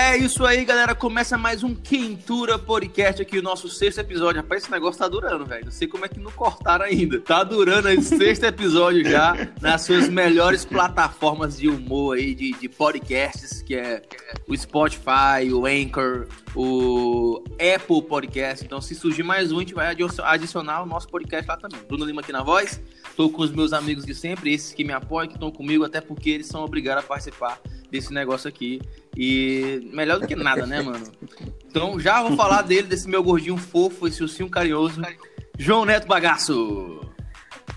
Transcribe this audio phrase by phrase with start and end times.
[0.00, 0.94] É isso aí, galera.
[0.94, 4.40] Começa mais um Quintura Podcast aqui, o nosso sexto episódio.
[4.40, 5.64] Rapaz, esse negócio tá durando, velho.
[5.64, 7.18] Não sei como é que não cortaram ainda.
[7.18, 12.68] Tá durando esse sexto episódio já nas suas melhores plataformas de humor aí, de, de
[12.68, 14.00] podcasts, que é
[14.46, 18.64] o Spotify, o Anchor, o Apple Podcast.
[18.64, 19.94] Então, se surgir mais um, a gente vai
[20.24, 21.80] adicionar o nosso podcast lá também.
[21.86, 22.80] Bruno Lima aqui na voz.
[23.16, 26.00] Tô com os meus amigos de sempre, esses que me apoiam, que estão comigo, até
[26.00, 28.80] porque eles são obrigados a participar desse negócio aqui.
[29.16, 31.04] E melhor do que nada, né, mano?
[31.66, 35.00] Então já vou falar dele, desse meu gordinho fofo, esse ursinho carinhoso,
[35.58, 37.00] João Neto Bagaço.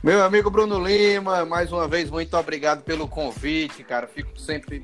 [0.04, 4.08] Meu amigo Bruno Lima, mais uma vez, muito obrigado pelo convite, cara.
[4.08, 4.84] Fico sempre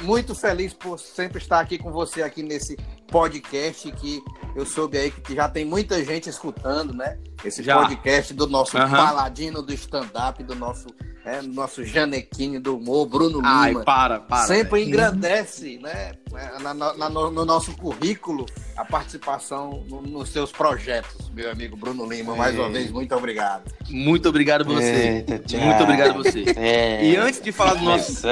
[0.00, 2.76] muito feliz por sempre estar aqui com você aqui nesse
[3.06, 4.20] podcast que
[4.56, 7.16] eu soube aí que já tem muita gente escutando, né?
[7.44, 7.78] Esse já.
[7.78, 8.90] podcast do nosso uhum.
[8.90, 10.88] paladino do stand-up, do nosso
[11.24, 13.62] é, nosso Janequine do humor, Bruno Lima.
[13.62, 14.46] Ai, para, para.
[14.46, 16.12] Sempre engrandece, né?
[16.62, 22.10] Na, na, na, no nosso currículo, a participação no, nos seus projetos, meu amigo Bruno
[22.10, 22.34] Lima.
[22.34, 23.70] Mais uma vez, muito obrigado.
[23.88, 25.24] Muito obrigado a você.
[25.28, 26.44] Eita, muito obrigado a você.
[26.56, 27.04] É.
[27.04, 28.26] E antes de falar do nosso.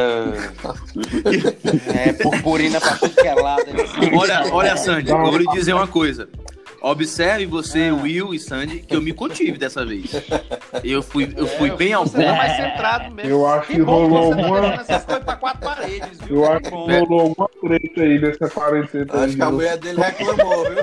[1.95, 3.65] é, purpurina pra tudo que é lado.
[4.17, 6.29] Olha, olha, Sandy, eu vou lhe dizer uma coisa.
[6.81, 7.95] Observe você, ah.
[7.95, 10.13] Will e Sandy, que eu me contive dessa vez.
[10.85, 12.19] Eu fui, eu fui é, bem ao ponto.
[12.19, 13.31] mais centrado mesmo.
[13.31, 14.79] Eu acho que, que rolou uma.
[15.61, 16.37] Paredes, viu?
[16.37, 19.07] Eu acho que rolou uma treta aí nessa quarentena.
[19.13, 20.79] Acho aí, que a mulher dele reclamou, viu?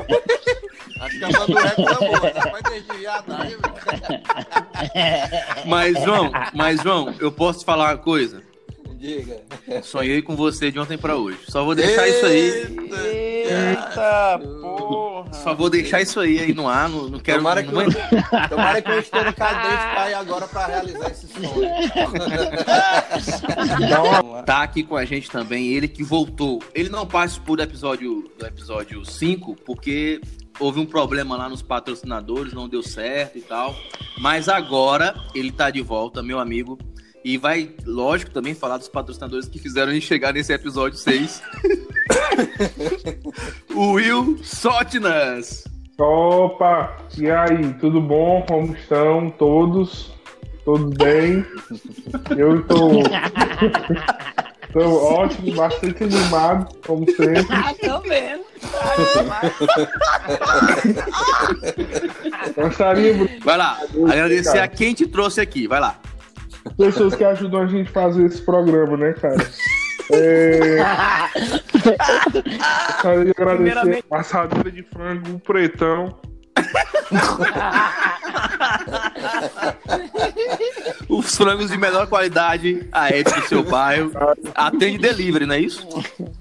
[0.99, 2.19] Acho que a mulher reclamou.
[2.51, 3.57] Vai desviar daí,
[5.65, 8.41] Mas, João, mas, João, eu posso te falar uma coisa?
[8.95, 9.41] Diga.
[9.83, 11.39] Sonhei com você de ontem pra hoje.
[11.47, 13.34] Só vou deixar Eita, isso aí.
[13.45, 15.33] Eita, porra.
[15.33, 16.89] Só vou deixar isso aí, aí no ar.
[16.89, 17.39] Não, não quero.
[17.39, 21.69] Tomara que, eu, tomara que eu esteja cadente caia agora pra realizar esse sonho.
[24.45, 26.61] tá aqui com a gente também, ele que voltou.
[26.73, 30.21] Ele não participou do episódio, do episódio 5, porque
[30.59, 33.75] houve um problema lá nos patrocinadores, não deu certo e tal.
[34.19, 36.77] Mas agora ele tá de volta, meu amigo.
[37.25, 41.41] E vai, lógico, também falar dos patrocinadores que fizeram a gente chegar nesse episódio 6.
[43.73, 45.63] o Will Sotnas.
[45.97, 46.95] Opa!
[47.17, 48.45] E aí, tudo bom?
[48.47, 50.13] Como estão todos?
[50.63, 51.43] Todos bem?
[52.37, 53.01] Eu estou.
[54.67, 57.47] Estou ótimo, bastante animado, como sempre.
[57.49, 58.43] Ah, tô vendo.
[62.55, 63.39] Gostaria.
[63.41, 63.79] Vai lá,
[64.11, 65.97] agradecer a quem te trouxe aqui, vai lá
[66.77, 69.37] pessoas que ajudam a gente a fazer esse programa, né, cara?
[70.11, 70.77] É...
[73.01, 76.15] Quero agradecer a assadura de frango, o pretão.
[81.09, 84.11] Os frangos de melhor qualidade, a época do seu bairro.
[84.53, 85.87] Atende delivery, não é isso?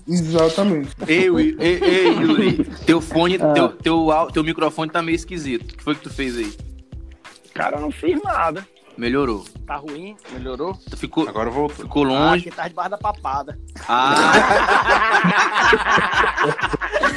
[0.06, 0.90] Exatamente.
[1.06, 3.52] Ei, ei, ei, Yuri, teu fone, ah.
[3.52, 5.72] teu, teu, teu microfone tá meio esquisito.
[5.72, 6.52] O que foi que tu fez aí?
[7.52, 8.66] Cara, eu não fiz nada.
[8.96, 9.44] Melhorou.
[9.66, 10.16] Tá ruim?
[10.30, 10.78] Melhorou?
[10.96, 11.84] Ficou, Agora voltou.
[11.84, 12.48] Ficou longe.
[12.52, 13.58] Ah, tá debaixo da papada.
[13.88, 14.32] Ah!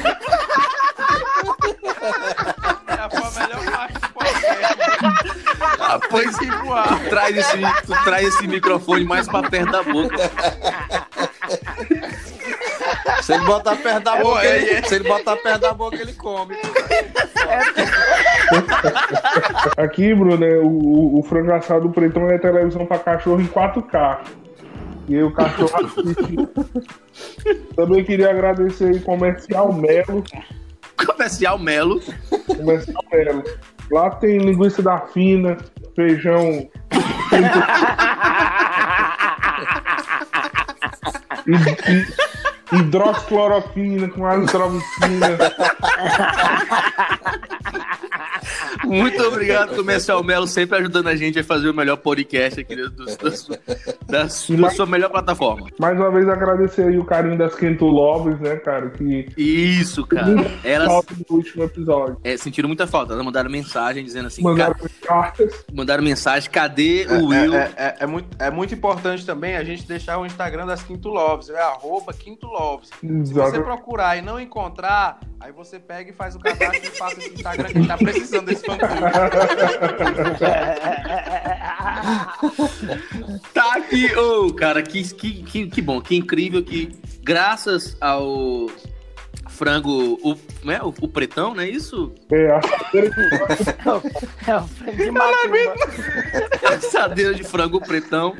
[2.87, 4.77] é a melhor parte do podcast.
[5.79, 5.99] Ah,
[6.87, 10.17] tu traz, esse, tu traz esse microfone mais pra perto da boca.
[13.21, 14.81] Se ele botar perto da boca, é, ele, é.
[14.83, 16.57] se ele botar perto da boca, ele come.
[19.77, 24.19] Aqui, Bruno, é, o, o frango assado pretão é televisão pra cachorro em 4K.
[25.07, 26.49] E aí o cachorro assiste.
[27.75, 30.21] Também queria agradecer aí Comercial Melo.
[31.05, 32.01] Comercial Melo.
[32.45, 33.43] Comercial Melo.
[33.89, 35.55] Lá tem linguiça da fina,
[35.95, 36.69] feijão.
[41.47, 42.05] e, e,
[42.71, 45.37] hidroxicloroquina com azitromicina.
[48.87, 52.89] Muito obrigado, Comercial Melo, sempre ajudando a gente a fazer o melhor podcast aqui do,
[52.89, 53.05] do,
[54.07, 55.67] da, da, sua melhor plataforma.
[55.79, 58.89] Mais uma vez agradecer aí o carinho das Quento Lobes, né, cara?
[58.89, 60.33] Que Isso, cara.
[60.63, 62.17] Elas no último episódio.
[62.23, 63.13] É, sentiram muita falta.
[63.13, 64.41] Elas mandaram mensagem dizendo assim.
[64.41, 65.65] Mandaram cartas.
[65.73, 67.53] Mandaram mensagem, cadê é, o Will?
[67.53, 71.09] É, é, é, muito, é muito importante também a gente deixar o Instagram das Quinto
[71.09, 72.89] Loves, é arroba Quinto Loves.
[72.99, 77.19] Se você procurar e não encontrar, aí você pega e faz o cadastro e passa
[77.19, 78.76] esse Instagram que tá precisando desse fã
[83.53, 88.67] Tá aqui, ô, oh, cara, que, que, que, que bom, que incrível que graças ao
[89.49, 92.13] frango, o, né, o, o pretão, não é isso?
[92.31, 92.67] É, a de
[94.47, 96.75] é, o frango de macumba.
[96.75, 98.35] assadeira de frango pretão.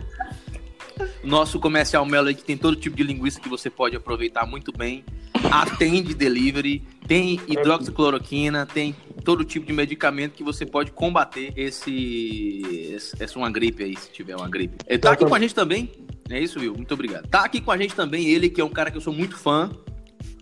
[1.24, 4.72] Nosso comercial Melo aí que tem todo tipo de linguiça que você pode aproveitar muito
[4.72, 5.04] bem.
[5.51, 8.95] atende delivery, tem hidroxicloroquina, tem
[9.28, 14.38] todo tipo de medicamento que você pode combater esse, essa uma gripe aí, se tiver
[14.38, 14.78] uma gripe.
[14.88, 15.92] Ele tá aqui com a gente também,
[16.30, 16.74] é isso, viu?
[16.74, 17.28] Muito obrigado.
[17.28, 19.36] Tá aqui com a gente também ele, que é um cara que eu sou muito
[19.36, 19.70] fã,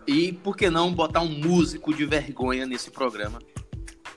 [0.06, 3.40] e por que não botar um músico de vergonha nesse programa,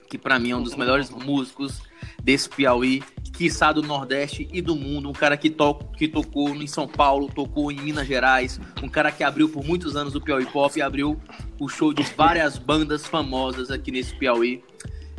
[0.06, 1.80] que pra mim é um dos melhores músicos
[2.22, 3.02] desse Piauí,
[3.38, 7.30] quiçá do Nordeste e do mundo, um cara que, to que tocou em São Paulo,
[7.32, 10.82] tocou em Minas Gerais, um cara que abriu por muitos anos o Piauí Pop e
[10.82, 11.16] abriu
[11.56, 14.60] o show de várias bandas famosas aqui nesse Piauí.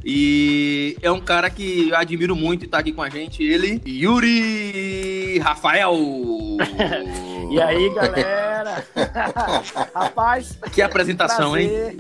[0.03, 3.81] E é um cara que eu admiro muito e tá aqui com a gente, ele,
[3.87, 5.95] Yuri Rafael.
[7.49, 8.85] E aí, galera?
[9.95, 11.97] Rapaz, Que apresentação, hein?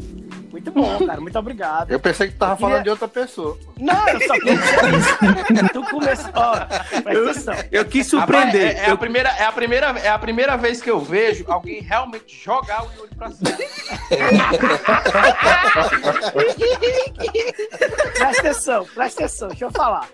[0.51, 1.21] Muito bom, cara.
[1.21, 1.91] Muito obrigado.
[1.91, 3.57] Eu pensei que tu tava Eu queria- falando de outra pessoa.
[3.77, 5.69] Não, eu só queria isso.
[5.73, 6.31] Tu começou.
[6.35, 7.53] Ó, atenção.
[7.71, 8.77] Eu quis Rapaz, surpreender.
[8.77, 11.45] é, é a Eu- primeira, é, a primeira, é a primeira vez que eu vejo
[11.47, 13.51] alguém realmente jogar o Yuri pra cima.
[18.17, 20.07] Presta atenção, presta atenção, deixa eu falar.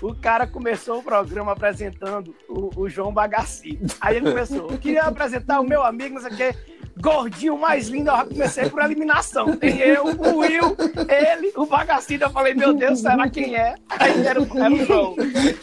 [0.00, 3.78] O cara começou o programa apresentando o, o João Bagaci.
[4.00, 6.54] Aí ele começou, eu queria apresentar o meu amigo, não sei o quê,
[7.00, 8.10] gordinho mais lindo.
[8.10, 9.56] Eu já comecei por eliminação.
[9.56, 10.76] Tem eu, o Will,
[11.08, 12.18] ele, o Bagaci.
[12.20, 13.74] Eu falei, meu Deus, será quem é?
[13.88, 15.16] Aí era o, era o João.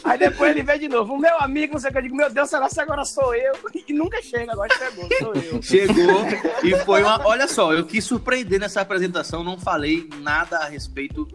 [0.04, 1.98] Aí depois ele veio de novo, o meu amigo, não sei o que.
[1.98, 3.54] Eu digo, meu Deus, será que agora sou eu?
[3.86, 5.62] E nunca chega, agora chegou, sou eu.
[5.62, 6.24] Chegou
[6.62, 7.26] e foi uma.
[7.26, 11.28] Olha só, eu quis surpreender nessa apresentação, não falei nada a respeito,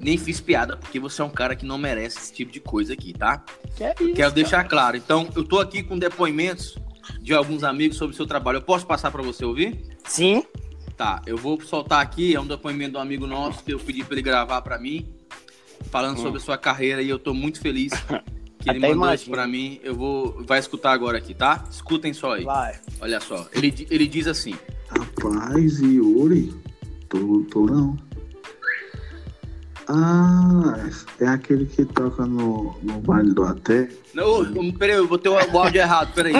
[0.00, 2.92] nem fiz piada, porque você é um cara que não merece esse tipo de coisa
[2.92, 3.42] aqui, tá?
[3.76, 4.96] Que é isso, Quero deixar claro.
[4.96, 6.76] Então, eu tô aqui com depoimentos
[7.20, 8.56] de alguns amigos sobre o seu trabalho.
[8.56, 9.80] Eu posso passar para você ouvir?
[10.04, 10.44] Sim,
[10.98, 14.02] Tá, eu vou soltar aqui, é um depoimento de um amigo nosso que eu pedi
[14.02, 15.06] para ele gravar para mim,
[15.92, 17.92] falando sobre a sua carreira e eu tô muito feliz
[18.58, 19.78] que ele Até mandou isso para mim.
[19.84, 21.64] Eu vou vai escutar agora aqui, tá?
[21.70, 22.42] Escutem só aí.
[22.42, 22.80] vai.
[23.00, 23.46] Olha só.
[23.52, 24.56] Ele, ele diz assim:
[24.88, 26.52] Rapaz, Yuri,
[27.08, 27.96] tô, tô não.
[29.90, 30.74] Ah,
[31.20, 33.88] é aquele que toca no, no Vale do Até.
[34.14, 36.34] Não, peraí, eu botei o, o áudio errado, peraí.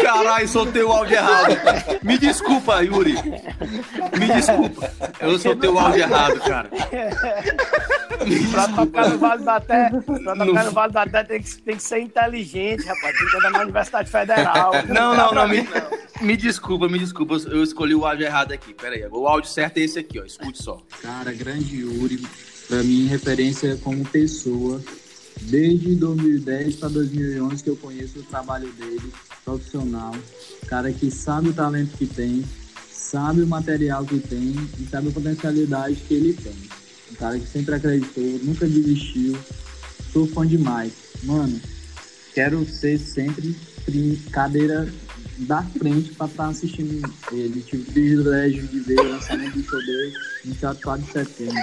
[0.00, 1.56] Caralho, soltei o áudio errado.
[2.02, 3.14] Me desculpa, Yuri.
[4.18, 4.90] Me desculpa.
[5.20, 6.68] Eu soltei o áudio errado, cara.
[8.50, 10.34] Pra tocar no Vale da Até, pra tocar
[10.64, 13.16] No- Vale da Até tem que, tem que ser inteligente, rapaz.
[13.16, 14.72] Tem que andar na Universidade Federal.
[14.88, 15.68] Não, não, não, me,
[16.20, 17.34] me desculpa, me desculpa.
[17.48, 18.74] Eu escolhi o áudio errado aqui.
[18.74, 20.24] Peraí, o áudio certo é esse aqui, ó.
[20.24, 20.82] Escute só.
[21.02, 22.26] Cara, grande Yuri,
[22.66, 24.82] pra mim, referência como pessoa.
[25.42, 29.12] Desde 2010 para 2011 que eu conheço o trabalho dele,
[29.44, 30.14] profissional.
[30.66, 32.44] Cara que sabe o talento que tem,
[32.90, 36.56] sabe o material que tem e sabe a potencialidade que ele tem.
[37.12, 39.38] Um cara que sempre acreditou, nunca desistiu.
[40.12, 40.92] Sou fã demais.
[41.22, 41.60] Mano,
[42.34, 43.56] quero ser sempre
[44.30, 44.92] cadeira
[45.40, 47.60] da frente para estar assistindo ele.
[47.62, 50.12] Tive o privilégio de ver o lançamento do show dele
[50.44, 51.62] no Teatro 4 de Setembro.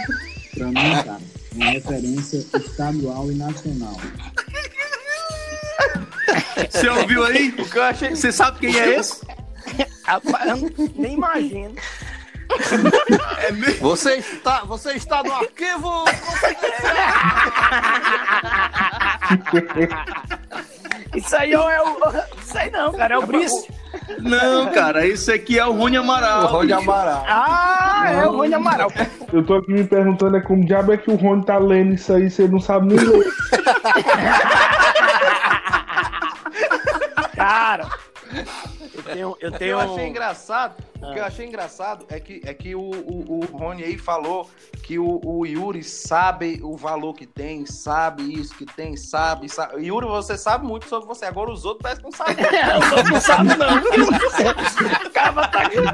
[0.54, 1.19] Pra mim, cara,
[1.51, 3.98] é uma referência estadual e nacional.
[6.69, 7.50] Você ouviu aí?
[7.57, 8.16] O que eu achei.
[8.16, 9.22] Você sabe quem é esse?
[10.04, 10.62] Rapaz,
[10.95, 11.75] nem imagino.
[13.39, 13.80] É mesmo?
[13.80, 16.06] Você está, você está no arquivo.
[21.15, 21.98] Isso aí ou é o.
[22.41, 23.67] Sei não, cara, é o Brice.
[24.19, 26.48] Não, cara, esse aqui é o Rony O Amaral.
[26.48, 26.79] Rony bicho.
[26.79, 27.24] Amaral.
[27.27, 28.91] Ah, é o Rony Amaral.
[29.31, 32.13] Eu tô aqui me perguntando é como diabo é que o Rony tá lendo isso
[32.13, 33.25] aí, você não sabe nem ler.
[39.13, 39.38] tenho.
[39.39, 41.13] Eu O que tenho eu achei engraçado, o Ah.
[41.13, 44.50] que eu achei engraçado é que, é que o, o, o Rony aí falou
[44.83, 49.85] que o, o Yuri sabe o valor que tem, sabe isso que tem, sabe, sabe.
[49.85, 51.25] Yuri, você sabe muito sobre você.
[51.25, 52.35] Agora os outros parece que não sabem.
[52.97, 53.75] Eu não sabe, não.
[55.05, 55.77] O cara tá aqui.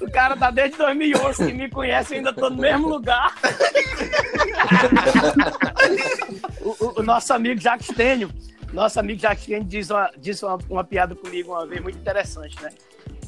[0.00, 3.34] O cara tá desde 2011 que me conhece, ainda tô no mesmo lugar.
[6.60, 8.30] O, o- o nosso amigo Jacques Tênio,
[8.72, 12.60] nosso amigo Jacques Tênio diz, uma, disse uma, uma piada comigo uma vez muito interessante,
[12.62, 12.70] né?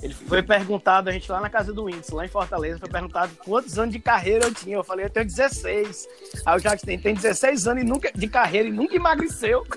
[0.00, 3.33] Ele foi perguntado, a gente lá na casa do Índice, lá em Fortaleza, foi perguntado
[3.45, 4.76] quantos anos de carreira eu tinha.
[4.76, 6.07] Eu falei, eu tenho 16.
[6.47, 9.64] Aí o Jacques Tênio tem 16 anos e nunca, de carreira e nunca emagreceu.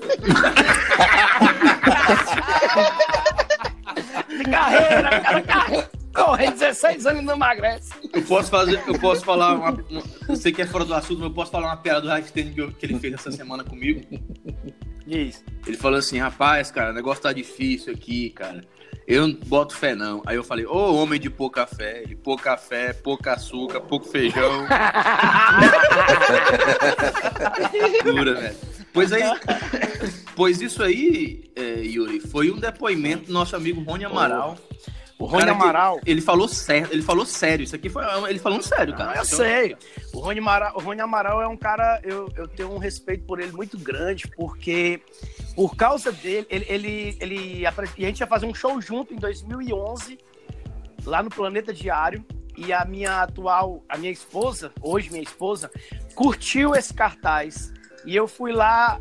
[4.30, 5.90] de carreira, cara, carreira.
[6.14, 7.92] Corre 16 anos e não emagrece.
[8.14, 11.20] Eu posso fazer, eu posso falar uma, uma- eu sei que é fora do assunto,
[11.20, 13.64] mas eu posso falar uma piada do Raikkonen que, eu- que ele fez essa semana
[13.64, 14.02] comigo.
[15.08, 15.44] Diz.
[15.66, 18.62] Ele falou assim, rapaz, cara, o negócio tá difícil aqui, cara.
[19.08, 20.22] Eu não boto fé, não.
[20.26, 24.66] Aí eu falei, ô homem de pouca fé, ele pouca fé, pouca açúcar, pouco feijão.
[28.06, 28.56] Dura, velho.
[28.94, 29.24] Pois aí,
[30.36, 34.58] Pois isso aí, é, Yuri, foi um depoimento do nosso amigo Rony Amaral.
[35.22, 36.00] O Rony Cara que- Amaral.
[36.06, 37.64] Ele falou sério, ele falou sério.
[37.64, 39.12] Isso aqui foi ele falando sério, cara.
[39.12, 39.78] Não, eu Então, sei.
[40.14, 43.40] O Rony, Amaral, o Rony Amaral é um cara, eu, eu tenho um respeito por
[43.40, 45.00] ele muito grande, porque
[45.56, 47.72] por causa dele, ele, ele, ele e a
[48.08, 50.18] gente ia fazer um show junto em 2011,
[51.06, 52.26] lá no Planeta Diário,
[52.58, 55.70] e a minha atual, a minha esposa, hoje minha esposa,
[56.16, 57.72] curtiu esse cartaz.
[58.06, 59.00] E eu fui lá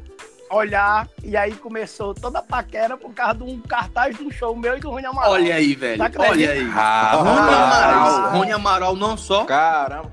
[0.51, 4.55] olhar, e aí começou toda a paquera por causa de um cartaz de um show
[4.57, 5.33] meu e do Rony Amaral.
[5.33, 6.03] Olha aí, velho.
[6.03, 6.33] Acredito.
[6.33, 6.71] Olha aí.
[6.77, 8.31] Ah, Rony Amaral.
[8.33, 9.45] Rony Amaral não só.
[9.45, 10.11] Caramba.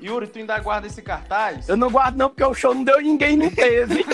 [0.00, 1.68] Yuri, tu ainda guarda esse cartaz?
[1.68, 4.04] Eu não guardo não, porque o show não deu ninguém, não teve.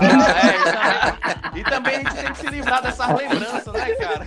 [0.00, 3.90] Ah, é, e, também, e também a gente tem que se livrar dessas lembranças, né,
[3.96, 4.26] cara?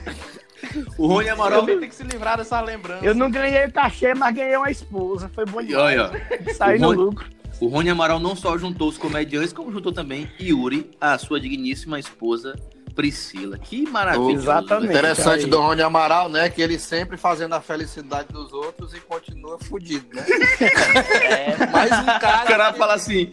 [0.97, 1.61] O Rony Amaral.
[1.61, 3.03] Também tem que se livrar dessas lembranças.
[3.05, 5.31] Eu não ganhei o cachê, mas ganhei uma esposa.
[5.33, 5.45] Foi
[5.75, 7.25] olha, ó, Saí no Rony- lucro.
[7.61, 11.99] O Rony Amaral não só juntou os comediantes, como juntou também Yuri, a sua digníssima
[11.99, 12.55] esposa
[12.93, 13.57] Priscila.
[13.57, 14.33] Que maravilha.
[14.33, 14.89] Exatamente.
[14.89, 15.49] Interessante aí.
[15.49, 16.49] do Rony Amaral, né?
[16.49, 20.25] Que ele sempre fazendo a felicidade dos outros e continua fudido, né?
[21.21, 22.43] É, Mais um O cara.
[22.45, 23.31] cara que- fala assim.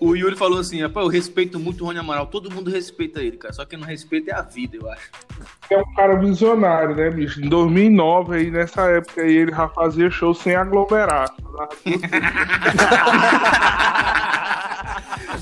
[0.00, 3.36] O Yuri falou assim, rapaz, eu respeito muito o Rony Amaral, todo mundo respeita ele,
[3.36, 3.52] cara.
[3.52, 5.10] Só que não respeita é a vida, eu acho.
[5.68, 7.44] É um cara visionário, né, bicho?
[7.44, 11.30] Em 2009, aí, nessa época aí, ele já fazia show sem aglomerar.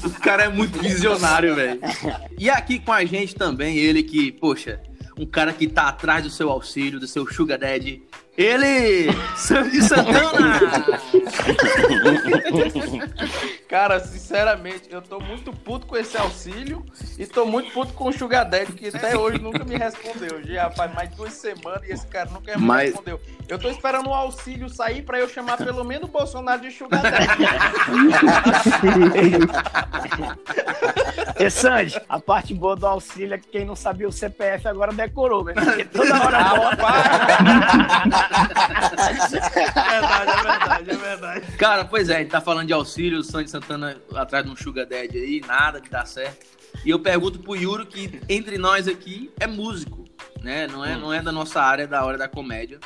[0.04, 1.80] O cara é muito visionário, velho.
[2.38, 4.80] E aqui com a gente também, ele que, poxa,
[5.18, 8.02] um cara que tá atrás do seu auxílio, do seu Sugar Daddy.
[8.36, 10.60] Ele, Sandy Santana!
[13.68, 16.84] Cara, sinceramente, eu tô muito puto com esse auxílio
[17.18, 20.42] e tô muito puto com o Sugar Daddy, que até hoje nunca me respondeu.
[20.44, 23.20] Já faz mais de duas semanas e esse cara nunca me Mas- respondeu.
[23.48, 27.02] Eu tô esperando o auxílio sair pra eu chamar pelo menos o Bolsonaro de Sugar
[27.02, 27.26] Daddy.
[31.40, 34.92] E Sandy, a parte boa do auxílio é que quem não sabia o CPF agora
[34.92, 35.52] decorou, né?
[35.52, 36.82] Porque toda hora bota.
[39.78, 41.17] é verdade, é verdade, é verdade.
[41.58, 44.56] Cara, pois é, a gente tá falando de auxílio, o Sandy Santana atrás de um
[44.56, 46.46] Sugar Daddy aí, nada que dá certo.
[46.84, 50.04] E eu pergunto pro Yuri que entre nós aqui é músico,
[50.42, 50.66] né?
[50.66, 52.78] Não é, não é da nossa área, é da hora da comédia.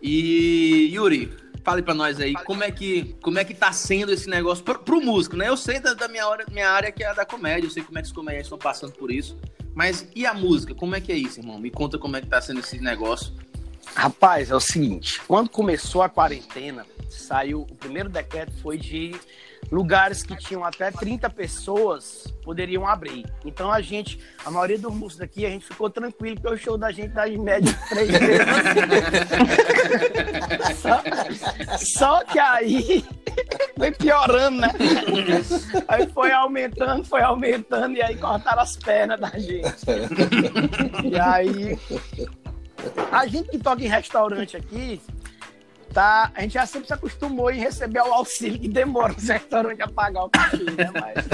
[0.00, 1.32] E Yuri,
[1.64, 4.78] fale pra nós aí, como é que, como é que tá sendo esse negócio pro,
[4.78, 5.48] pro músico, né?
[5.48, 7.82] Eu sei da, da minha, hora, minha área que é a da comédia, eu sei
[7.82, 9.36] como é que os comediantes estão passando por isso.
[9.74, 10.74] Mas e a música?
[10.74, 11.58] Como é que é isso, irmão?
[11.58, 13.34] Me conta como é que tá sendo esse negócio.
[13.96, 19.18] Rapaz, é o seguinte, quando começou a quarentena, saiu, o primeiro decreto foi de
[19.72, 23.24] lugares que tinham até 30 pessoas poderiam abrir.
[23.42, 26.76] Então a gente, a maioria dos músicos daqui, a gente ficou tranquilo, porque o show
[26.76, 28.46] da gente dá em média três vezes.
[30.78, 31.02] só,
[31.78, 33.02] só que aí
[33.78, 34.68] foi piorando, né?
[35.88, 39.86] Aí foi aumentando, foi aumentando, e aí cortaram as pernas da gente.
[41.02, 41.78] E aí
[43.12, 45.00] a gente que toca em restaurante aqui,
[45.92, 49.80] tá, a gente já sempre se acostumou em receber o auxílio que demora os restaurantes
[49.80, 50.90] a pagar o cachê, né?
[50.94, 51.24] Mas...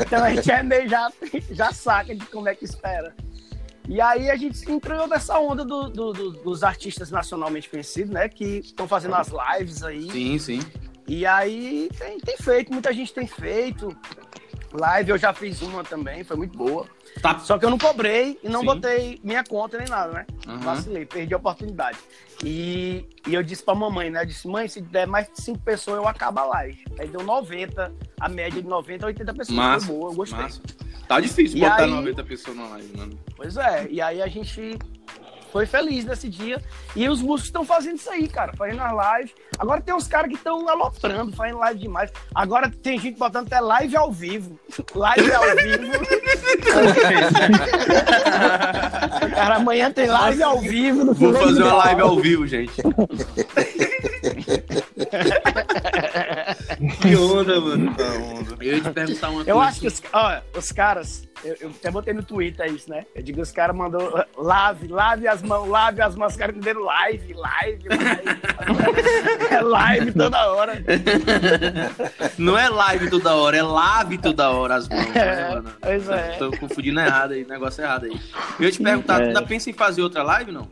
[0.06, 1.10] então a gente é meio já,
[1.50, 3.14] já saca de como é que espera.
[3.88, 8.28] E aí a gente entrou nessa onda do- do- do- dos artistas nacionalmente conhecidos, né?
[8.30, 10.10] Que estão fazendo as lives aí.
[10.10, 10.60] Sim, sim.
[11.06, 13.94] E aí tem, tem feito, muita gente tem feito.
[14.72, 16.86] Live eu já fiz uma também, foi muito boa.
[17.22, 17.38] Tá.
[17.38, 18.66] Só que eu não cobrei e não Sim.
[18.66, 20.26] botei minha conta nem nada, né?
[20.46, 20.58] Uhum.
[20.58, 21.98] Vacilei, perdi a oportunidade.
[22.44, 24.22] E, e eu disse pra mamãe, né?
[24.22, 26.84] Eu disse, mãe, se der mais de 5 pessoas, eu acabo a live.
[26.98, 29.56] Aí deu 90, a média de 90 a 80 pessoas.
[29.56, 30.38] Massa, Foi boa, eu gostei.
[30.38, 30.60] Massa.
[31.06, 33.18] Tá difícil E botar aí- 90 pessoas na live, mano.
[33.36, 34.78] Pois é, e aí a gente
[35.54, 36.60] foi feliz nesse dia.
[36.96, 39.32] E os músicos estão fazendo isso aí, cara, fazendo as lives.
[39.56, 42.10] Agora tem uns caras que estão aloprando, fazendo live demais.
[42.34, 44.58] Agora tem gente botando até live ao vivo.
[44.94, 45.84] Live ao vivo.
[49.34, 51.04] cara, amanhã tem live ao vivo.
[51.04, 52.82] No Vou fazer uma live ao vivo, gente.
[57.00, 57.94] que onda, mano.
[58.60, 59.60] Eu ia te perguntar uma Eu coisa.
[59.70, 63.04] acho que os, ó, os caras, eu, eu até botei no Twitter isso, né?
[63.14, 66.82] Eu digo, os caras mandou lave, lave as mãos, lave as mãos, os caras entenderam
[66.84, 68.40] live, live, live.
[69.50, 70.82] é live toda hora.
[72.38, 75.72] Não é live toda hora, é lave toda hora as mãos, né, É, mano?
[75.80, 76.28] pois é.
[76.38, 78.20] Tô confundindo errado aí, negócio errado aí.
[78.58, 79.26] Eu ia te perguntar, tu É.
[79.28, 80.68] ainda pensa em fazer outra live, não?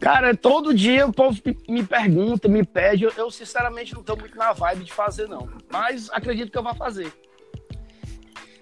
[0.00, 1.38] Cara, todo dia o povo
[1.68, 3.04] me- pergunta, me pede.
[3.04, 5.48] Eu, eu, sinceramente não tô muito na vibe de fazer, não.
[5.70, 7.12] Mas acredito que eu vou fazer.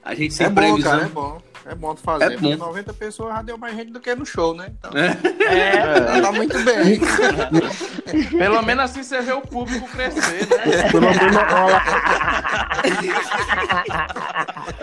[0.03, 0.91] A gente sem É bom, previsão.
[0.91, 1.41] cara, é bom.
[1.71, 2.25] É bom tu fazer.
[2.25, 2.49] É bom.
[2.51, 4.69] porque 90 pessoas já deu mais gente do que no show, né?
[4.79, 6.99] Então, É, tá muito bem.
[8.39, 10.89] Pelo menos assim você vê o público crescer, né?
[10.91, 11.29] Pelo menos uma,
[12.89, 13.13] li-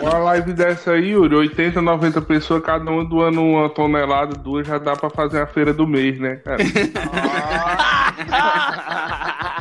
[0.00, 4.78] uma live dessa aí, Yuri, 80, 90 pessoas, cada uma doando uma tonelada, duas, já
[4.78, 6.58] dá pra fazer a feira do mês, né, cara?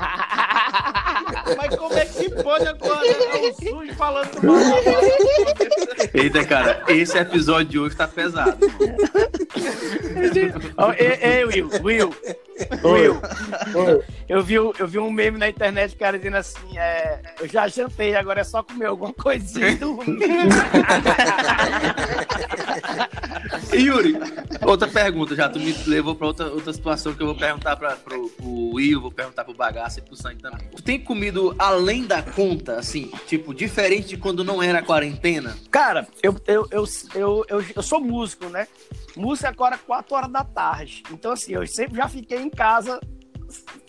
[1.58, 3.02] Mas como é que pode agora?
[3.06, 4.56] O sujo falando do mal.
[6.14, 8.58] Eita, cara, esse episódio de hoje tá pesado.
[10.98, 12.16] Ei, ei, Will, Will,
[12.84, 13.22] Will.
[14.28, 18.16] Eu vi, eu vi um meme na internet, cara, dizendo assim, é, eu já jantei,
[18.16, 20.18] agora é só comer alguma coisinha e dormir.
[23.72, 24.16] Yuri,
[24.62, 27.96] outra pergunta já, tu me levou pra outra, outra situação que eu vou perguntar pra,
[27.98, 30.70] pro, pro Will, vou perguntar pro Bagaço e pro Sandy também.
[30.76, 35.56] Tu tem comido além da conta, assim, tipo, diferente de quando não era quarentena?
[35.70, 38.68] Cara, eu, eu, eu, eu, eu, eu sou músico, né?
[39.16, 41.04] Música agora 4 horas da tarde.
[41.12, 43.00] Então, assim, eu sempre já fiquei em casa,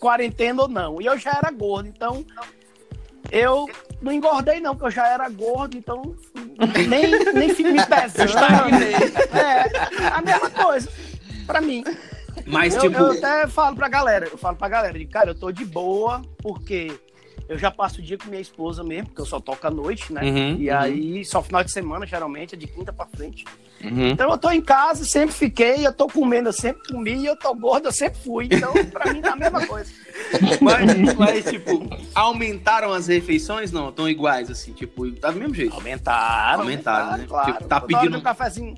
[0.00, 1.00] quarentena ou não.
[1.00, 2.24] E eu já era gordo, então
[3.30, 3.68] eu
[4.00, 6.14] não engordei, não, porque eu já era gordo, então
[6.88, 8.32] nem, nem fico me pesando.
[9.36, 10.88] É, a mesma coisa,
[11.46, 11.82] pra mim.
[12.46, 15.34] Mas, Eu, tipo, eu até falo pra galera, eu falo pra galera, de, cara, eu
[15.34, 16.92] tô de boa, porque
[17.48, 20.12] eu já passo o dia com minha esposa mesmo, porque eu só toco à noite,
[20.12, 20.22] né?
[20.22, 20.78] Uhum, e uhum.
[20.78, 23.44] aí, só final de semana, geralmente, é de quinta pra frente.
[23.82, 24.08] uhum.
[24.08, 27.54] Então eu tô em casa, sempre fiquei, eu tô comendo, eu sempre comi, eu tô
[27.54, 28.48] gordo, eu sempre fui.
[28.50, 29.90] Então, pra mim, tá a mesma coisa.
[30.60, 33.70] mas, mas, tipo, aumentaram as refeições?
[33.70, 35.74] Não, estão iguais, assim, tipo, tá do mesmo jeito.
[35.74, 36.60] Aumentaram.
[36.62, 37.26] Aumentaram, né?
[37.28, 37.52] Claro.
[37.52, 38.74] Tipo, tá pedindo- um cafezinho,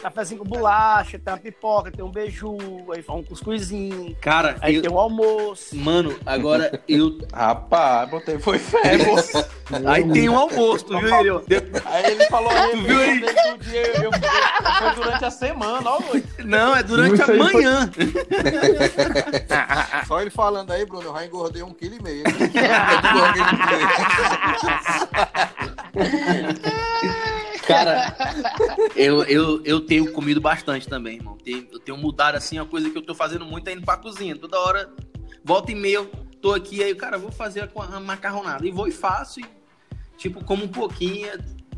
[0.00, 2.56] cafezinho com bolacha, tem uma pipoca, tem um beiju,
[2.94, 5.76] aí faz um cuscuzinho, Cara, aí eu- tem um almoço.
[5.76, 7.18] mano, agora eu.
[7.32, 9.60] Rapaz, botei, foi fé, moço.
[9.86, 11.38] Aí tem um almoço, tu viu?
[11.46, 13.20] De- Aí ele falou aí, Tu viu aí?
[13.60, 16.00] dia, eu, eu, foi durante a semana, ó.
[16.44, 17.88] Não, é durante a Isso aí foi- manhã.
[20.08, 22.24] Só ele falando aí, Bruno, eu já engordei um quilo e meio.
[27.70, 28.16] Cara,
[28.96, 31.36] eu, eu, eu tenho comido bastante também, irmão.
[31.42, 33.96] Tenho- Eu tenho mudado assim, uma coisa que eu tô fazendo muito é indo pra
[33.96, 34.36] cozinha.
[34.36, 34.90] Toda hora,
[35.44, 36.04] volta e meia,
[36.40, 38.66] tô aqui, aí, cara, vou fazer com a macarronada.
[38.66, 39.44] E vou e faço, e,
[40.16, 41.28] tipo, como um pouquinho.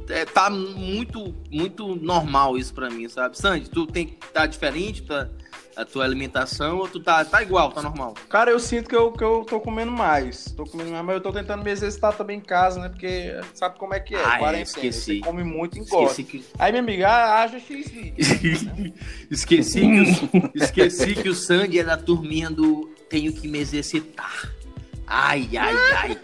[0.08, 3.38] É, tá muito, muito normal isso pra mim, sabe?
[3.38, 5.28] Sandy, tu tem tá diferente tá,
[5.76, 8.14] a tua alimentação ou tu tá, tá igual, tá normal?
[8.28, 10.44] Cara, eu sinto que eu, que eu tô comendo mais.
[10.56, 12.88] Tô comendo mais, mas eu tô tentando me exercitar também em casa, né?
[12.88, 14.24] Porque sabe como é que é?
[14.24, 14.62] Ah, é, quarentena.
[14.62, 15.18] esqueci.
[15.18, 16.10] Você come muito e engorda.
[16.10, 18.14] Esqueci que, Aí, minha amiga, ah, haja X vídeo.
[19.30, 24.50] esqueci, que o, esqueci que o Sandy é da turminha do tenho que me exercitar.
[25.06, 26.18] Ai, ai, ai.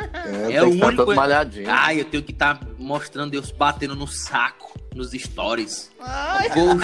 [0.50, 1.66] É, É o único- malhadinho.
[1.68, 5.90] Ai, eu tenho que estar mostrando Deus batendo no saco, nos stories.
[6.54, 6.76] Vou,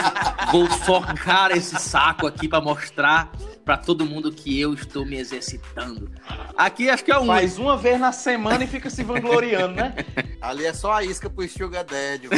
[0.52, 3.30] vou focar esse saco aqui pra mostrar
[3.64, 6.10] pra todo mundo que eu estou me exercitando.
[6.56, 7.32] Aqui acho que é único.
[7.32, 9.94] Faz uma vez na semana e fica se vangloriando, né?
[10.40, 12.28] Ali é só a isca pro Sugar Daddy.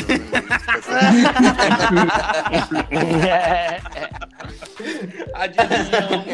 [5.34, 6.32] Adivinha.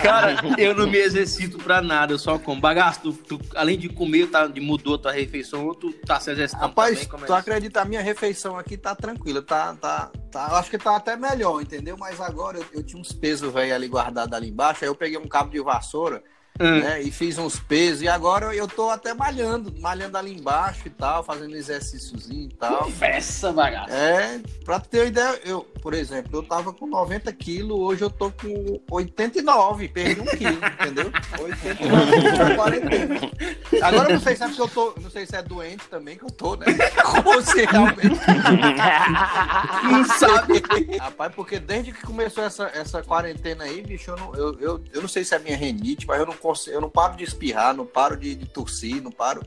[0.00, 2.60] Cara, eu não me exercito pra nada, eu só como.
[2.60, 6.20] Bagaço, tu, tu, além de comer, tá, de mudou a tua refeição, ou tu tá
[6.20, 7.08] se exercitando Rapaz, também?
[7.08, 7.38] Como é tu isso?
[7.40, 11.60] acredita, a minha refeição aqui tá tranquila, tá, tá, tá, acho que tá até melhor,
[11.60, 11.96] entendeu?
[11.98, 15.18] Mas agora eu, eu tinha uns pesos velho ali guardados ali embaixo, aí eu peguei
[15.18, 16.22] um cabo de vassoura,
[16.60, 16.80] Hum.
[16.80, 20.90] né, e fiz uns pesos, e agora eu tô até malhando, malhando ali embaixo e
[20.90, 22.84] tal, fazendo exercíciozinho e tal.
[22.84, 23.92] Conversa, bagaço.
[23.92, 28.10] É, pra ter uma ideia, eu, por exemplo, eu tava com 90 quilos, hoje eu
[28.10, 31.12] tô com 89, perdi um quilo, entendeu?
[31.40, 33.86] 89 pra 40.
[33.86, 36.16] Agora eu não sei se é porque eu tô, não sei se é doente também
[36.16, 36.66] que eu tô, né?
[37.26, 38.20] Ou se realmente.
[39.84, 40.62] Não sabe.
[40.98, 45.00] Rapaz, porque desde que começou essa, essa quarentena aí, bicho, eu não, eu, eu, eu
[45.02, 46.32] não sei se é minha renite, mas eu não
[46.66, 49.42] eu não paro de espirrar, não paro de, de tossir, não paro.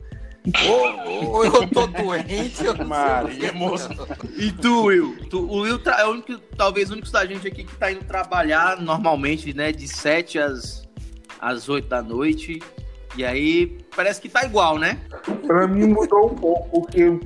[0.66, 3.52] Ou, ou eu tô doente, eu não Maria.
[4.36, 5.16] E tu, Will?
[5.28, 8.04] Tu- o Will é o único, talvez o único da gente aqui que tá indo
[8.04, 9.72] trabalhar normalmente, né?
[9.72, 10.88] De 7 às,
[11.38, 12.60] às 8 da noite.
[13.16, 14.98] E aí, parece que tá igual, né?
[15.46, 17.18] Pra mim mudou um pouco, porque an-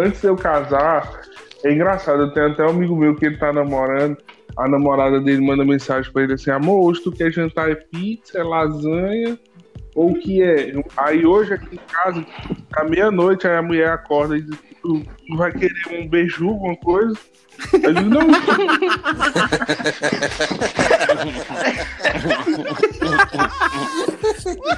[0.00, 1.20] antes de eu casar,
[1.64, 4.16] é engraçado, eu tenho até um amigo meu que ele tá namorando,
[4.58, 8.38] a namorada dele manda mensagem pra ele assim, amor, hoje tu quer jantar é pizza,
[8.38, 9.38] é lasanha,
[9.94, 10.72] ou o que é?
[10.96, 12.24] Aí hoje aqui em casa,
[12.74, 16.76] à meia-noite, aí a mulher acorda e diz, tu, tu vai querer um beijo, alguma
[16.76, 17.14] coisa?
[17.72, 18.20] Eu digo, não,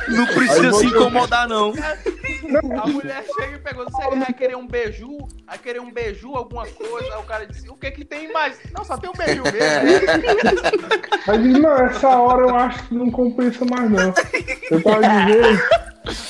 [0.08, 1.72] Não precisa Aí se você- incomodar, não.
[2.82, 5.18] A mulher chega e pergunta, você vai querer um beiju?
[5.46, 7.14] Vai querer um beiju, alguma coisa?
[7.14, 8.58] Aí o cara disse, o que que tem mais?
[8.76, 9.58] Não, só tem um beiju mesmo.
[9.58, 9.80] né?
[11.28, 14.14] Aí diz, não, essa hora eu acho que não compensa mais não.
[14.70, 15.62] Eu tava dizendo,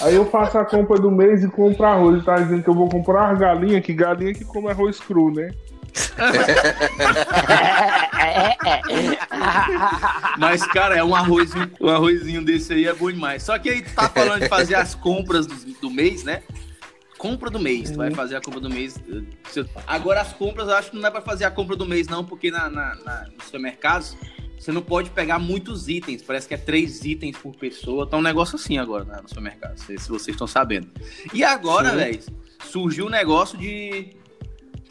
[0.02, 2.16] aí eu faço a compra do mês e compro arroz.
[2.16, 5.50] Ele tá dizendo que eu vou comprar galinha, que galinha que come arroz cru, né?
[10.38, 13.42] Mas, cara, é um arrozinho, um arrozinho desse aí é bom demais.
[13.42, 16.42] Só que aí tu tá falando de fazer as compras do, do mês, né?
[17.16, 18.96] Compra do mês, tu vai fazer a compra do mês.
[19.57, 22.07] eh, Agora as compras, eu acho que não dá pra fazer a compra do mês,
[22.07, 24.16] não, porque na, na, na- nos supermercados
[24.57, 26.22] você não pode pegar muitos itens.
[26.22, 28.07] Parece que é três itens por pessoa.
[28.09, 29.77] Tá um negócio assim agora né, no supermercado.
[29.79, 30.88] Se vocês estão sabendo.
[31.33, 32.20] E agora, velho,
[32.64, 34.16] surgiu um negócio de,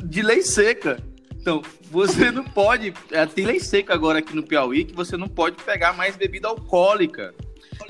[0.03, 0.97] de lei seca.
[1.39, 2.93] Então, você não pode.
[3.11, 6.47] é, tem lei seca agora aqui no Piauí que você não pode pegar mais bebida
[6.47, 7.33] alcoólica.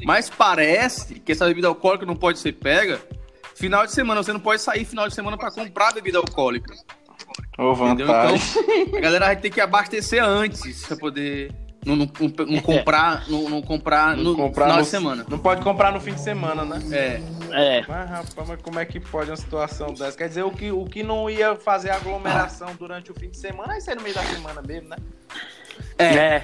[0.03, 3.01] Mas parece que essa bebida alcoólica não pode ser pega
[3.55, 4.21] final de semana.
[4.21, 6.73] Você não pode sair final de semana para comprar bebida alcoólica.
[7.57, 8.07] Ô, Entendeu?
[8.07, 8.41] vantagem.
[8.67, 11.51] Então, a galera vai ter que abastecer antes pra poder.
[11.87, 15.25] Não, não- não- não comprar, não, não comprar Não no comprar final no- de semana.
[15.29, 16.81] Não pode comprar no fim de semana, né?
[16.91, 17.21] É.
[17.79, 17.85] É.
[17.87, 20.17] Mas, rapaz, mas como é que pode uma situação dessa?
[20.17, 23.69] Quer dizer, o que, o que não ia fazer aglomeração durante o fim de semana,
[23.69, 24.97] vai ser no meio da semana mesmo, né?
[25.97, 26.41] É.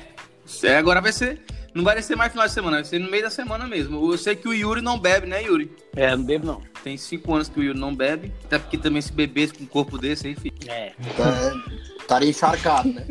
[0.64, 1.42] É, agora vai ser.
[1.74, 4.12] Não vai ser mais final de semana, vai ser no meio da semana mesmo.
[4.12, 5.76] Eu sei que o Yuri não bebe, né, Yuri?
[5.96, 6.62] É, não bebo não.
[6.84, 8.32] Tem cinco anos que o Yuri não bebe.
[8.46, 10.56] Até porque também se bebesse com um corpo desse aí, filho.
[10.68, 10.92] É.
[10.92, 10.94] É,
[12.00, 13.08] estaria encharcado, né?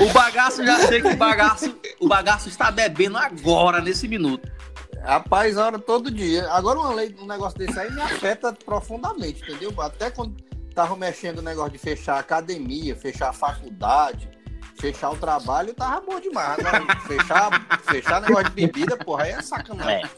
[0.00, 4.50] O bagaço, já sei que o bagaço, o bagaço está bebendo agora, nesse minuto.
[5.02, 6.48] Rapaz, hora todo dia.
[6.50, 9.74] Agora uma lei, um negócio desse aí me afeta profundamente, entendeu?
[9.80, 10.36] Até quando
[10.74, 14.30] tava mexendo no negócio de fechar a academia, fechar a faculdade,
[14.80, 16.58] fechar o trabalho, tava bom demais.
[16.58, 17.50] Agora, fechar,
[17.84, 20.08] fechar negócio de bebida, porra, aí é sacanagem.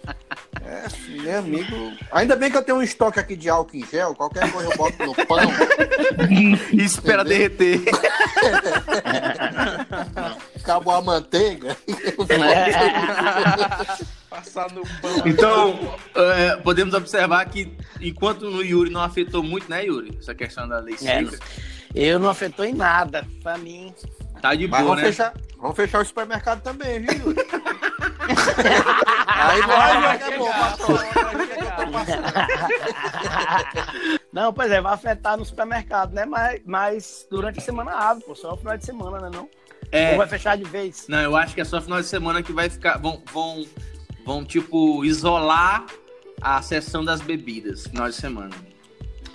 [0.65, 1.93] É, meu amigo.
[2.13, 4.77] Ainda bem que eu tenho um estoque aqui de álcool em gel, qualquer coisa eu
[4.77, 5.39] boto no pão.
[6.31, 7.49] E espera Entendeu?
[7.49, 7.83] derreter.
[10.57, 11.77] Acabou a manteiga.
[14.31, 15.23] Passar no pão.
[15.27, 20.17] Então, é, podemos observar que enquanto no Yuri não afetou muito, né, Yuri?
[20.19, 21.25] Essa questão da lei É.
[21.95, 23.27] Eu não afetou em nada.
[23.43, 23.93] Pra mim.
[24.43, 25.13] Tá de Mas boa, vamos, né?
[25.13, 27.41] fechar, vamos fechar o supermercado também, viu, Yuri?
[29.29, 30.49] Aí vai é bom.
[34.33, 36.25] Não, pois é, vai afetar no supermercado, né?
[36.25, 38.35] Mas, mas durante a semana abre, pô.
[38.35, 39.31] Só o final de semana, né?
[39.33, 39.43] Não?
[39.43, 39.49] Ou
[39.93, 41.07] É, vai fechar de vez?
[41.09, 42.99] não, eu acho que é só final de semana que vai ficar.
[42.99, 43.65] Vão, vão,
[44.27, 45.87] vão tipo, isolar
[46.41, 48.51] a sessão das bebidas, final de semana.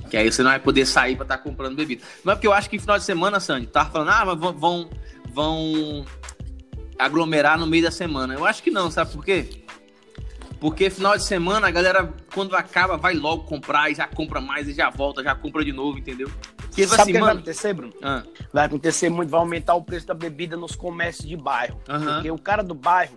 [0.10, 2.04] Que aí você não vai poder sair pra estar comprando bebida.
[2.24, 4.90] Não é porque eu acho que final de semana, Sandy, tava falando, ah, mas vão,
[5.30, 6.06] vão,
[6.98, 8.34] aglomerar no meio da semana.
[8.34, 9.64] Eu acho que não, sabe por quê?
[10.60, 14.68] Porque final de semana a galera, quando acaba, vai logo comprar e já compra mais
[14.68, 16.32] e já volta, já compra de novo, entendeu?
[16.58, 17.40] Porque Sabe o assim, que vai mano.
[17.40, 17.94] acontecer, Bruno?
[18.02, 21.80] Ah, Vai acontecer muito, vai aumentar o preço da bebida nos comércios de bairro.
[21.86, 23.16] Porque o cara do bairro,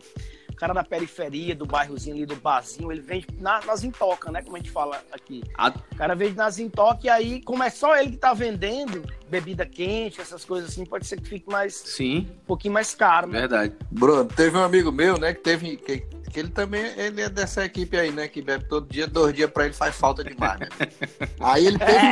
[0.61, 4.43] cara da periferia, do bairrozinho ali, do barzinho, ele vende na- nas intocas, né?
[4.43, 5.43] Como a gente fala aqui.
[5.57, 9.03] a- O cara vende nas intocas e aí, como é só ele que tá vendendo
[9.31, 13.27] bebida quente, essas coisas assim, pode ser que fique mais, sim, um pouquinho mais caro,
[13.29, 13.41] né?
[13.41, 13.75] verdade.
[13.91, 15.77] Bruno, teve um amigo meu, né, que teve.
[15.77, 15.99] Que,
[16.31, 18.29] que ele também ele é dessa equipe aí, né?
[18.29, 20.61] Que bebe todo dia, dois dias pra ele faz falta demais.
[20.61, 21.29] Né?
[21.41, 22.07] Aí ele teve,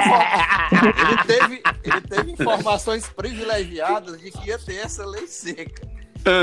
[1.01, 5.87] ele, teve, ele teve informações privilegiadas de que ia ter essa lei seca.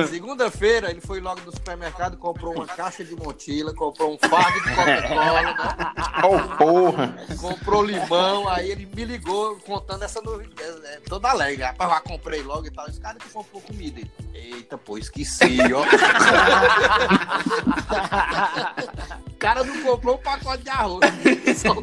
[0.08, 4.76] Segunda-feira ele foi logo no supermercado, comprou uma caixa de mochila, comprou um fardo de
[4.76, 5.56] Coca-Cola, né?
[6.26, 7.16] Oh, porra.
[7.40, 11.64] comprou limão, aí ele me ligou contando essa novidade, é, toda alegre.
[11.64, 12.88] Rapaz, já comprei logo e tal.
[12.88, 14.00] Esse cara que comprou comida.
[14.00, 14.10] Ele,
[14.56, 15.82] Eita, pô, esqueci, ó.
[19.28, 21.00] o cara não comprou um pacote de arroz.
[21.58, 21.76] Só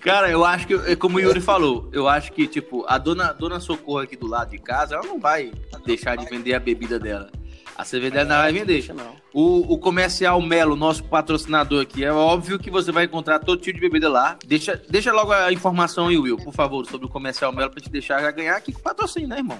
[0.00, 3.32] Cara, eu acho que, é como o Yuri falou, eu acho que, tipo, a dona,
[3.32, 5.52] dona Socorro aqui do lado de casa, ela não vai
[5.84, 7.30] deixar de vender a bebida dela.
[7.76, 8.66] A cerveja dela não vai vender.
[8.74, 9.14] Deixa não.
[9.32, 13.74] O, o comercial Melo, nosso patrocinador aqui, é óbvio que você vai encontrar todo tipo
[13.76, 14.36] de bebida lá.
[14.46, 17.90] Deixa, deixa logo a informação aí, Will, por favor, sobre o comercial Melo, pra te
[17.90, 19.58] deixar já ganhar aqui com patrocínio, né, irmão?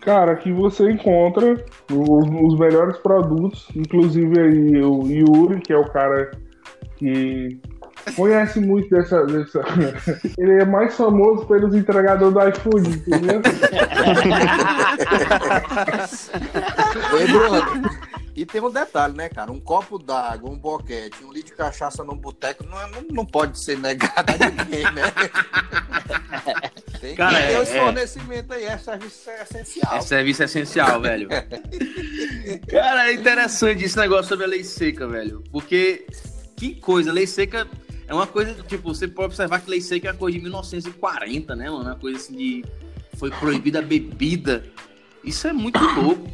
[0.00, 5.84] Cara, aqui você encontra o- os melhores produtos, inclusive aí o Yuri, que é o
[5.90, 6.30] cara
[6.96, 7.60] que
[8.12, 9.24] conhece muito dessa.
[9.26, 9.60] dessa...
[10.38, 13.40] Ele é mais famoso pelos entregadores do iFood, entendeu?
[17.18, 18.08] Ei, Bruno.
[18.36, 19.50] E tem um detalhe, né, cara?
[19.50, 23.26] Um copo d'água, um boquete, um litro de cachaça no boteco não, é- não, não
[23.26, 25.02] pode ser negado a ninguém, né?
[27.00, 27.80] tem Cara, que ter é- os é.
[27.80, 29.96] fornecimentos aí, é serviço essencial.
[29.96, 31.28] É serviço essencial, velho.
[32.70, 35.42] Cara, é interessante esse negócio sobre a lei seca, velho.
[35.50, 36.06] Porque,
[36.56, 37.66] que coisa, lei seca
[38.08, 41.54] é uma coisa, tipo, você pode observar que lei seca é uma coisa de 1940,
[41.54, 41.84] né, mano?
[41.84, 42.64] Uma coisa assim de.
[43.16, 44.64] Foi proibida a bebida.
[45.22, 46.26] Isso é muito louco.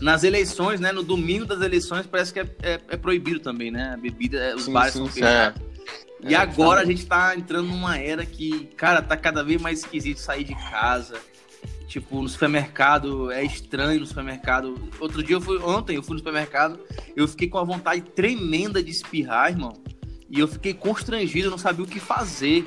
[0.00, 0.90] Nas eleições, né?
[0.92, 3.92] No domingo das eleições, parece que é, é- é proibido também, né?
[3.94, 5.20] A bebida, é, os Sim, bares sim, são sim.
[5.20, 5.62] fechados.
[6.22, 6.96] E É, agora a exatamente.
[6.98, 11.14] gente tá entrando numa era que, cara, tá cada vez mais esquisito sair de casa.
[11.86, 14.88] Tipo, no supermercado, é estranho no supermercado.
[15.00, 16.78] Outro dia eu fui, ontem eu fui no supermercado,
[17.16, 19.72] eu fiquei com a vontade tremenda de espirrar, irmão.
[20.30, 22.64] E eu fiquei constrangido, eu não sabia o que fazer,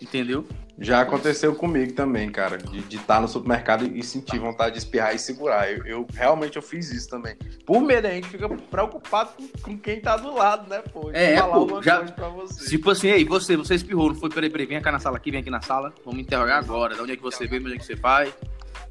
[0.00, 0.44] entendeu?
[0.78, 5.18] Já aconteceu comigo também, cara, de estar no supermercado e sentir vontade de espirrar e
[5.18, 5.72] segurar.
[5.72, 7.34] Eu, eu- realmente eu fiz isso também.
[7.64, 11.10] Por medo, a gente fica preocupado com, com quem tá do lado, né, pô?
[11.10, 12.68] De É, falar pô, já- pra você.
[12.68, 14.28] Tipo assim, ei, você, você espirrou, não foi?
[14.28, 16.94] Peraí, peraí, vem cá na sala aqui, vem aqui na sala, vamos interrogar agora.
[16.94, 18.30] De onde é que você veio, de onde é que você vai?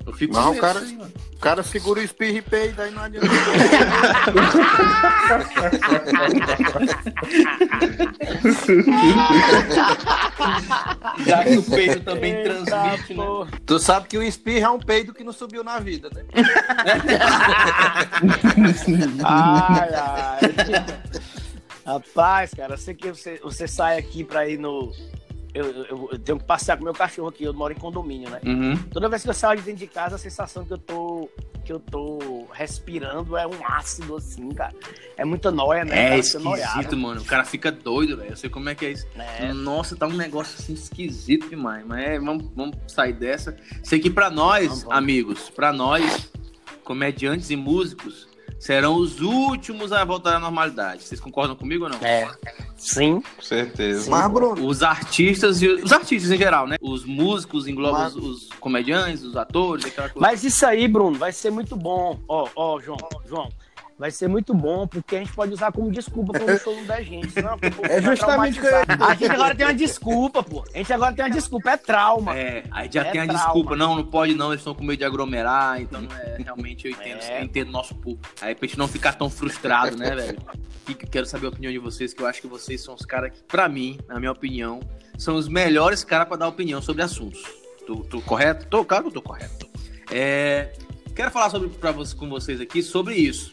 [0.06, 0.80] Eu fico Não, medo cara.
[0.82, 1.12] mano.
[1.34, 3.28] O cara segura o espirro e peida, aí não adianta.
[11.26, 13.24] Já que o peito também Eita, transmite, né?
[13.65, 16.24] tu sabe que o espirro é um peido que não subiu na vida, né?
[19.24, 20.39] Ai, ai.
[21.86, 24.91] Rapaz, cara, eu sei que você, você sai aqui pra ir no.
[25.56, 28.41] Eu, eu- eu tenho que passear com meu cachorro aqui, eu moro em condomínio, né?
[28.46, 28.78] Uhum.
[28.91, 31.30] Toda vez que eu saio de dentro de casa, a sensação que eu tô,
[31.63, 34.76] que eu tô respirando é um ácido, assim, cara.
[35.15, 36.20] É muita noia, né?
[36.20, 37.22] É noiado, esquisito, mano.
[37.22, 38.32] O cara fica doido, velho.
[38.32, 39.08] Eu sei como é que é isso.
[39.15, 39.54] né?
[39.54, 41.86] Nossa, tá um negócio assim esquisito demais.
[41.88, 43.56] Mas é, vamos, vamos sair dessa.
[43.82, 44.98] Sei que pra nós, Vamos, vamos.
[44.98, 46.30] amigos, pra nós,
[46.84, 48.28] comediantes e músicos,
[48.60, 51.04] serão os últimos a voltar à normalidade.
[51.04, 51.98] Vocês concordam comigo ou não?
[52.00, 52.30] É.
[52.78, 53.22] Sim.
[53.36, 54.10] Com certeza.
[54.10, 56.78] Mas, Bruno, Os artistas e os artistas em geral, né?
[56.82, 60.28] Os músicos englobam Mas- os, os comediantes, os atores, aquela coisa.
[60.28, 62.20] Mas isso aí, Bruno, vai ser muito bom.
[62.28, 63.50] Ó, ó, João, João.
[63.97, 66.84] Vai ser muito bom, porque a gente pode usar como desculpa quando o show não
[66.86, 67.31] der gente.
[67.31, 69.10] Senão, pô, É justamente o que eu ia traumatizar.
[69.10, 70.65] A gente agora tem uma desculpa, pô.
[70.73, 72.38] A gente agora tem uma desculpa, é trauma.
[72.38, 73.43] É, aí já É tem a trauma.
[73.43, 76.91] desculpa, não, não pode não, eles estão com medo de aglomerar, então é, realmente eu
[76.91, 77.39] entendo, É.
[77.39, 78.27] eu entendo nosso público.
[78.41, 80.39] Aí pra gente não ficar tão frustrado, né, velho?
[80.89, 83.31] E quero saber a opinião de vocês, que eu acho que vocês são os caras
[83.31, 84.81] que, pra mim, na minha opinião,
[85.17, 87.41] são os melhores caras pra dar opinião sobre assuntos.
[87.88, 88.67] Tô, tô correto?
[88.67, 89.69] Tô, claro que eu tô correto.
[90.12, 90.73] É,
[91.15, 93.51] quero falar sobre, pra, com vocês aqui sobre isso.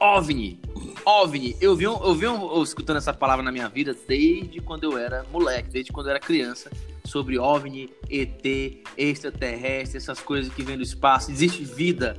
[0.00, 0.58] OVNI.
[1.04, 1.56] OVNI.
[1.60, 4.84] Eu vi, um, eu vi um, eu escutando essa palavra na minha vida desde quando
[4.84, 6.70] eu era moleque, desde quando eu era criança,
[7.04, 11.30] sobre OVNI, ET, extraterrestre, essas coisas que vêm do espaço.
[11.30, 12.16] Existe vida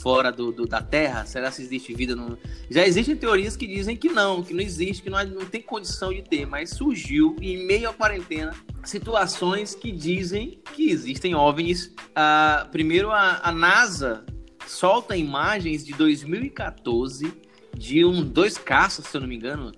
[0.00, 1.24] fora do, do- da Terra?
[1.26, 2.38] Será que existe vida no...
[2.70, 6.12] Já existem teorias que dizem que não, que não existe, que não, não tem condição
[6.12, 8.52] de ter, mas surgiu em meio à quarentena
[8.84, 11.92] situações que dizem que existem OVNIs.
[12.14, 14.24] Ah, primeiro, a, a NASA
[14.66, 17.32] solta imagens de 2014
[17.76, 19.72] de um dois caças, se eu não me engano,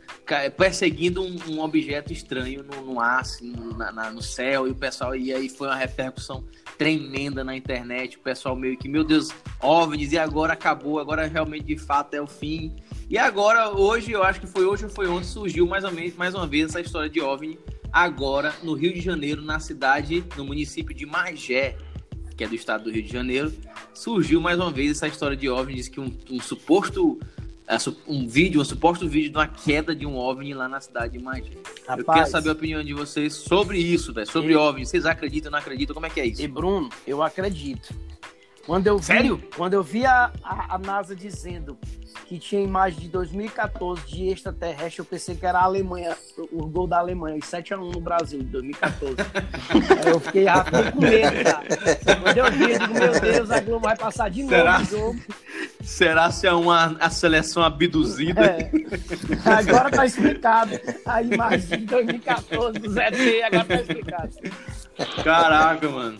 [0.57, 5.17] perseguindo um, um objeto estranho no, no ar, assim, na- no céu, e o pessoal,
[5.17, 6.45] e aí foi uma repercussão
[6.77, 9.31] tremenda na internet, o pessoal meio que, meu Deus,
[9.63, 12.77] OVNIs, e agora acabou, agora realmente de fato é o fim.
[13.09, 16.15] E agora, hoje, eu acho que foi hoje ou foi ontem, surgiu mais ou menos,
[16.17, 17.59] mais uma vez essa história de OVNI,
[17.91, 21.77] agora no Rio de Janeiro, na cidade, no município de Magé,
[22.37, 23.53] que é do estado do Rio de Janeiro,
[23.95, 27.19] surgiu mais uma vez essa história de OVNI, diz que um, um suposto
[27.67, 31.19] é, um vídeo, um suposto vídeo de uma queda de um OVNI lá na cidade
[31.19, 31.51] de Magé.
[31.89, 34.87] Eu Rapaz, saber a opinião de vocês sobre isso, velho, sobre E- OVNI.
[34.87, 35.95] Vocês acreditam, não acreditam?
[35.95, 36.43] Como é que é isso?
[36.43, 37.93] E Bruno, eu acredito.
[38.67, 39.43] Quando eu vi, Sério?
[39.57, 41.79] Quando eu vi a, a, a NASA dizendo
[42.27, 46.17] que tinha imagem de 2014 de extraterrestre, eu pensei que era a Alemanha,
[46.51, 49.15] o, gol da Alemanha, 7x1 no Brasil, de 2014.
[50.05, 51.67] Aí eu fiquei, já fiquei com medo, cara.
[52.23, 54.81] Quando eu vi, eu digo, meu Deus, a Globo vai passar de novo Será?
[54.81, 55.21] o jogo.
[55.83, 58.45] Será se é uma a seleção abduzida?
[58.45, 58.71] É.
[59.45, 60.73] Agora tá explicado.
[61.07, 64.31] A imagem de 2014 do Zé T, agora tá explicado.
[65.23, 66.19] Caraca, mano.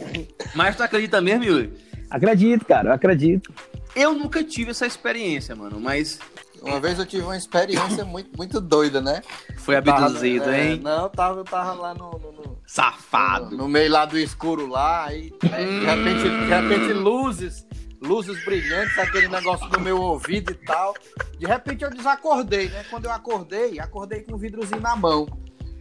[0.55, 1.86] Mas tu acredita mesmo, Yuri?
[2.11, 3.53] Acredito, cara, eu acredito.
[3.95, 6.19] Eu nunca tive essa experiência, mano, mas
[6.63, 9.23] uma vez eu tive uma experiência muito, muito doida, né?
[9.57, 10.81] foi Tava- abduzido, é, hein?
[10.83, 13.57] Não, eu tava, tava lá no, no- no- Safado.
[13.57, 17.67] no meio lá do escuro lá, e aí, de repente, de repente luzes,
[18.01, 20.95] luzes brilhantes, aquele negócio no meu ouvido e tal.
[21.39, 22.85] De repente eu desacordei, né?
[22.91, 25.27] Quando eu acordei, acordei com um vidrozinho na mão.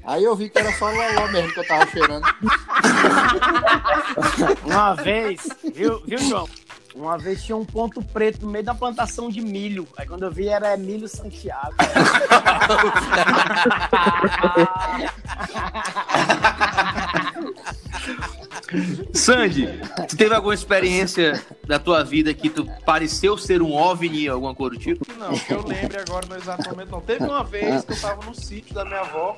[0.05, 2.25] Aí eu vi que era só loló mesmo que eu tava cheirando.
[4.63, 6.47] Uma vez, viu, viu João?
[6.93, 9.85] Uma vez tinha um ponto preto no meio da plantação de milho.
[9.97, 11.73] Aí quando eu vi era Emílio Santiago.
[19.13, 19.67] Sandy,
[20.07, 24.75] tu teve alguma experiência da tua vida que tu pareceu ser um OVNI, alguma coisa
[24.75, 25.05] do tipo?
[25.17, 27.01] Não, que eu lembre agora no exato momento não.
[27.01, 29.35] Teve uma vez que eu tava no sítio da minha avó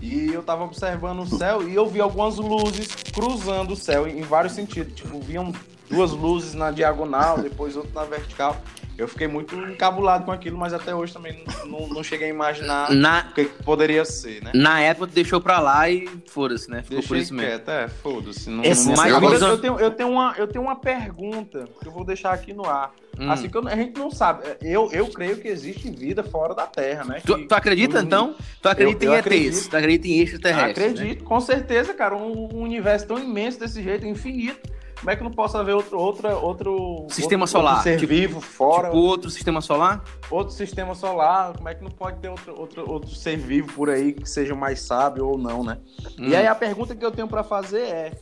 [0.00, 4.22] e eu tava observando o céu e eu vi algumas luzes cruzando o céu em,
[4.22, 4.94] vários sentidos.
[4.94, 5.52] Tipo, viam
[5.90, 8.56] duas luzes na diagonal, depois outra na vertical.
[8.98, 12.90] Eu fiquei muito encabulado com aquilo, mas até hoje também não, não- cheguei a imaginar
[12.90, 14.50] Na, o que que poderia ser, né?
[14.52, 16.82] na época tu deixou pra lá e foda-se, né?
[16.82, 17.48] Ficou por Deixei isso mesmo.
[17.48, 18.50] quieto, é, foda-se.
[18.50, 21.68] Não, Esse- não- Mas Agora, visão- eu, tenho, eu, tenho uma, eu tenho uma pergunta
[21.80, 22.92] que eu vou deixar aqui no ar.
[23.20, 23.30] Hum.
[23.30, 24.42] Assim que eu- a gente não sabe.
[24.62, 27.20] Eu, eu creio que existe vida fora da Terra, né?
[27.24, 28.34] Tu, tu acredita, um- então?
[28.60, 29.26] Tu acredita Eu- eu em ETs?
[29.26, 29.70] acredito.
[29.70, 30.84] Tu acredita em extraterrestres?
[30.86, 30.90] né?
[31.00, 32.16] Acredito, com certeza, cara.
[32.16, 34.58] Um, um universo tão imenso desse jeito, infinito.
[34.98, 38.08] Como é que não posso haver outro, outra, outro Sistema outro, solar, outro ser tipo-
[38.12, 40.02] vivo fora, Tipo outro sistema solar?
[40.30, 41.52] outro sistema solar?
[41.56, 44.54] Como é que não pode ter outro, outro, outro ser vivo por aí que seja
[44.54, 45.78] mais sábio ou não, né?
[46.18, 46.28] Hum.
[46.28, 48.12] E aí a pergunta que eu tenho pra fazer é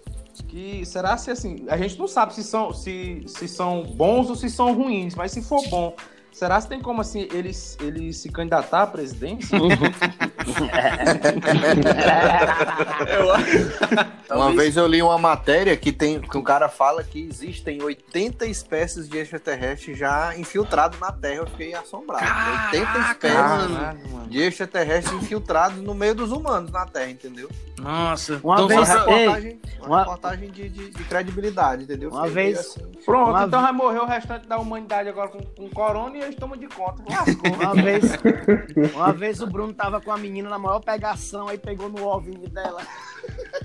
[0.49, 4.37] que será se assim, a gente não sabe se são, se, se são bons ou
[4.37, 5.97] se são ruins, mas se for bom,
[6.31, 9.59] será se tem como assim eles, eles se candidatar à presidência?
[14.31, 18.47] Uma vez eu li uma matéria que tem que um cara fala que existem 80
[18.47, 21.35] espécies de extraterrestres já infiltrados na Terra.
[21.37, 22.25] Eu fiquei assombrado.
[22.73, 23.75] 80 Caraca, espécies mano.
[23.77, 24.27] Caralho, mano.
[24.29, 27.49] de extraterrestres infiltrados no meio dos humanos na Terra, entendeu?
[27.79, 28.41] Nossa.
[28.43, 32.11] Uma então, Uma vez- Ei, reportagem, uma uma- reportagem de, de- de credibilidade, entendeu?
[32.11, 32.81] Uma Fiquei vez- assim.
[33.05, 36.35] Pronto, Uma- então vai morrer o restante da humanidade agora com, com corona e eles
[36.35, 37.03] tomam de conta.
[37.09, 37.53] Lascou.
[37.55, 38.03] Uma vez,
[38.95, 42.49] uma vez o Bruno tava com a menina na maior pegação, aí pegou no OVNI
[42.49, 42.83] dela.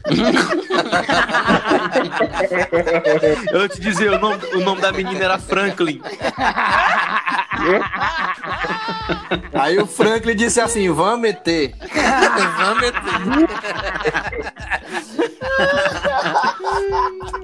[3.52, 6.02] Eu vou te dizer, o nome, o nome da menina era Franklin.
[9.54, 11.76] Aí o Franklin disse assim: vamos meter.
[12.58, 13.02] vamos meter.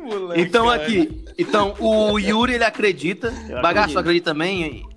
[0.02, 4.88] Moleque, Então aqui, então o Yuri ele acredita, Bagaço acredita também?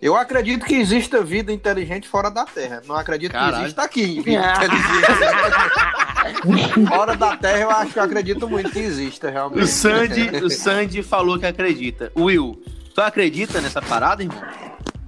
[0.00, 2.82] Eu acredito que exista vida inteligente fora da Terra.
[2.86, 3.54] Não acredito Caralho.
[3.54, 4.22] que exista aqui
[6.88, 9.66] fora da Terra, eu acho que eu acredito muito que exista, O realmente.
[9.66, 12.12] Sandy, o Sandy falou que acredita.
[12.16, 12.60] Will,
[12.94, 14.42] tu acredita nessa parada, irmão?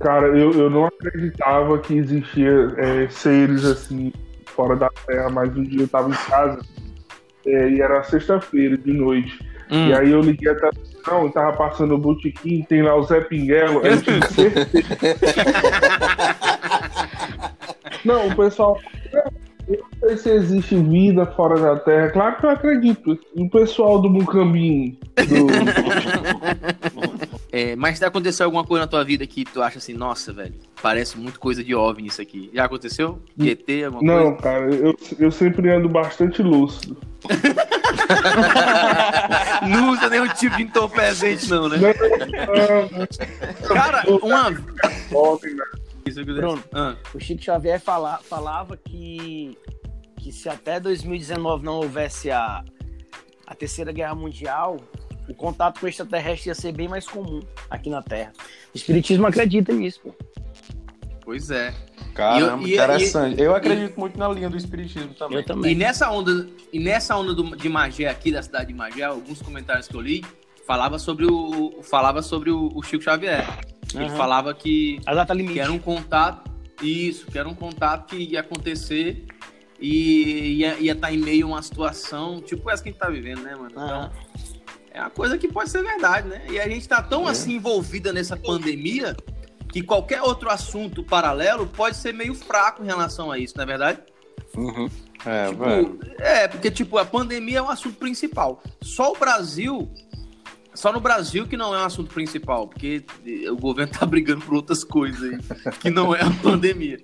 [0.01, 4.13] Cara, eu, eu não acreditava que existia é, seres assim
[4.45, 6.61] fora da Terra, mas um dia eu tava em casa
[7.47, 9.39] é, e era sexta-feira de noite.
[9.71, 9.89] Hum.
[9.89, 10.96] E aí eu liguei a televisão,
[11.33, 14.69] tava passando o botequim, tem lá o Zé Pinguelo, eu tive certeza.
[18.05, 18.79] Não, o pessoal.
[19.69, 22.11] Eu não sei se existe vida fora da Terra.
[22.11, 23.19] Claro que eu acredito.
[23.35, 25.47] E o pessoal do Mucambim, do,
[27.51, 30.55] É, mas já aconteceu alguma coisa na tua vida que tu acha assim, nossa, velho,
[30.83, 32.51] parece muito coisa de OVNI isso aqui.
[32.53, 33.19] Já aconteceu?
[33.41, 34.43] ET, alguma Não, coisa?
[34.43, 36.97] cara, eu, eu sempre ando bastante lúcido.
[39.69, 41.79] Não usa nenhum tipo de entorpecente, não, né?
[43.69, 44.51] Cara, uma.
[46.25, 46.63] Bruno.
[46.73, 49.57] Ah, O Chico Xavier fala- falava que,
[50.19, 52.63] que se até 2019 não houvesse a,
[53.47, 54.77] a Terceira Guerra Mundial,
[55.29, 58.33] o contato com o extraterrestre ia ser bem mais comum aqui na Terra.
[58.73, 60.15] O Espiritismo acredita nisso, pô.
[61.27, 61.75] Pois é.
[62.15, 63.43] Caramba, E- e- interessante.
[63.43, 65.37] eu acredito muito na linha do espiritismo também.
[65.39, 65.73] Eu também.
[65.73, 69.43] E nessa onda, e nessa onda do- de Magé aqui da cidade de Magé, alguns
[69.43, 70.25] comentários que eu li
[70.67, 73.45] falava sobre o falava sobre o, o Chico Xavier.
[73.95, 74.17] Ele Aham.
[74.17, 75.61] falava que, A data que limite.
[75.61, 76.51] era um contato
[76.83, 79.27] isso, que era um contato que ia acontecer
[79.81, 83.09] e ia ia estar em meio a uma situação tipo essa que a gente tá
[83.11, 83.71] vivendo, né, mano?
[83.71, 84.11] Então,
[84.91, 86.43] é uma coisa que pode ser verdade, né?
[86.51, 89.15] E a gente tá tão assim envolvida nessa pandemia
[89.69, 93.67] que qualquer outro assunto paralelo pode ser meio fraco em relação a isso, não é
[93.67, 93.99] verdade?
[95.25, 95.99] É, Tipo, velho.
[96.19, 98.63] é, porque tipo, a pandemia é um assunto principal.
[98.81, 99.91] Só o Brasil,
[100.75, 103.05] só no Brasil que não é um assunto principal, porque
[103.51, 106.99] o governo tá brigando por outras coisas aí, que não é a pandemia.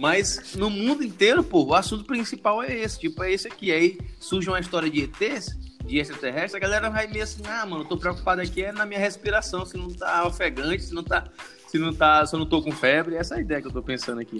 [0.00, 3.70] Mas no mundo inteiro, pô, o assunto principal é esse, tipo, é esse aqui.
[3.72, 7.82] Aí surge uma história de ETs, de extraterrestres, a galera vai meio assim, ah, mano,
[7.82, 11.24] eu tô preocupado aqui é na minha respiração, se não tá ofegante, se não tá,
[11.68, 13.72] se não tá, se eu não tô com febre, essa é a ideia que eu
[13.72, 14.38] tô pensando aqui.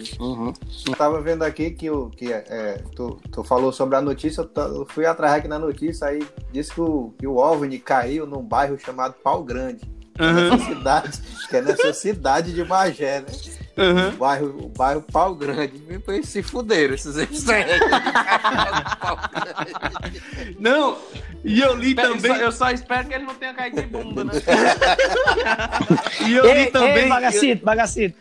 [0.87, 4.63] Eu tava vendo aqui que, o, que é, tu, tu falou sobre a notícia, eu,
[4.63, 8.41] eu fui atrás aqui na notícia, aí disse que o, que o OVNI caiu num
[8.41, 9.81] bairro chamado Pau Grande.
[10.15, 10.33] que é.
[10.33, 13.27] Nessa cidade, que é nessa cidade de Magé, né?
[13.79, 14.09] Aham.
[14.09, 15.77] O bairro, o bairro Pau Grande.
[15.79, 17.69] Depois se fuderam esses estranhos.
[20.59, 20.97] Não,
[21.43, 22.31] e eu li Eu também.
[22.31, 24.31] só, eu só espero que ele não tenha caído de bunda, né?
[26.27, 27.03] E eu li Ei, também.
[27.03, 28.17] ei, bagacito, bagacito.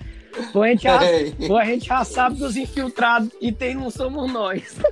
[0.52, 0.98] Pô, a gente já,
[1.46, 4.76] pô, a gente já sabe dos infiltrados e tem não somos nós.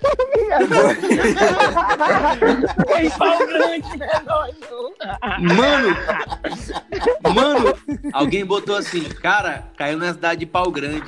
[2.86, 4.08] Tem pau grande, né?
[4.26, 4.86] Nós não.
[5.56, 5.96] Mano,
[7.34, 7.74] mano,
[8.12, 11.02] alguém botou assim, cara, caiu na cidade de Pau Grande.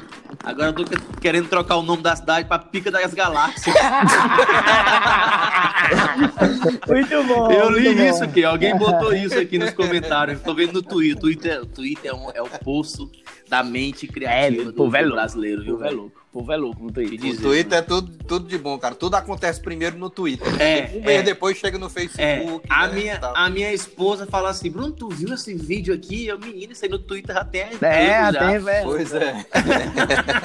[0.45, 3.75] Agora eu tô que- querendo trocar o nome da cidade pra Pica das Galáxias.
[6.87, 7.51] Muito bom.
[7.51, 8.03] Eu li bom.
[8.03, 10.41] isso aqui, alguém botou isso aqui nos comentários.
[10.43, 11.19] Tô vendo no Twitter.
[11.21, 13.11] Twitter, Twitter é, um- é o poço
[13.49, 15.17] da mente É, criativa o do, povo é do louco.
[15.21, 16.01] brasileiro, O viu, povo é velho?
[16.01, 16.19] louco.
[16.29, 17.33] O povo é louco no Twitter.
[17.33, 18.95] O Twitter é tudo, tudo de bom, cara.
[18.95, 20.47] Tudo acontece primeiro no Twitter.
[20.61, 21.23] É, Um mês é.
[21.23, 22.67] depois chega no É, Facebook.
[22.69, 26.27] a, né, minha, a minha esposa fala assim, Bruno, tu viu esse vídeo aqui?
[26.27, 27.63] Eu, menino, isso aí no Twitter já tem.
[27.81, 28.85] É, anos já." tem, velho.
[28.87, 29.47] Pois é.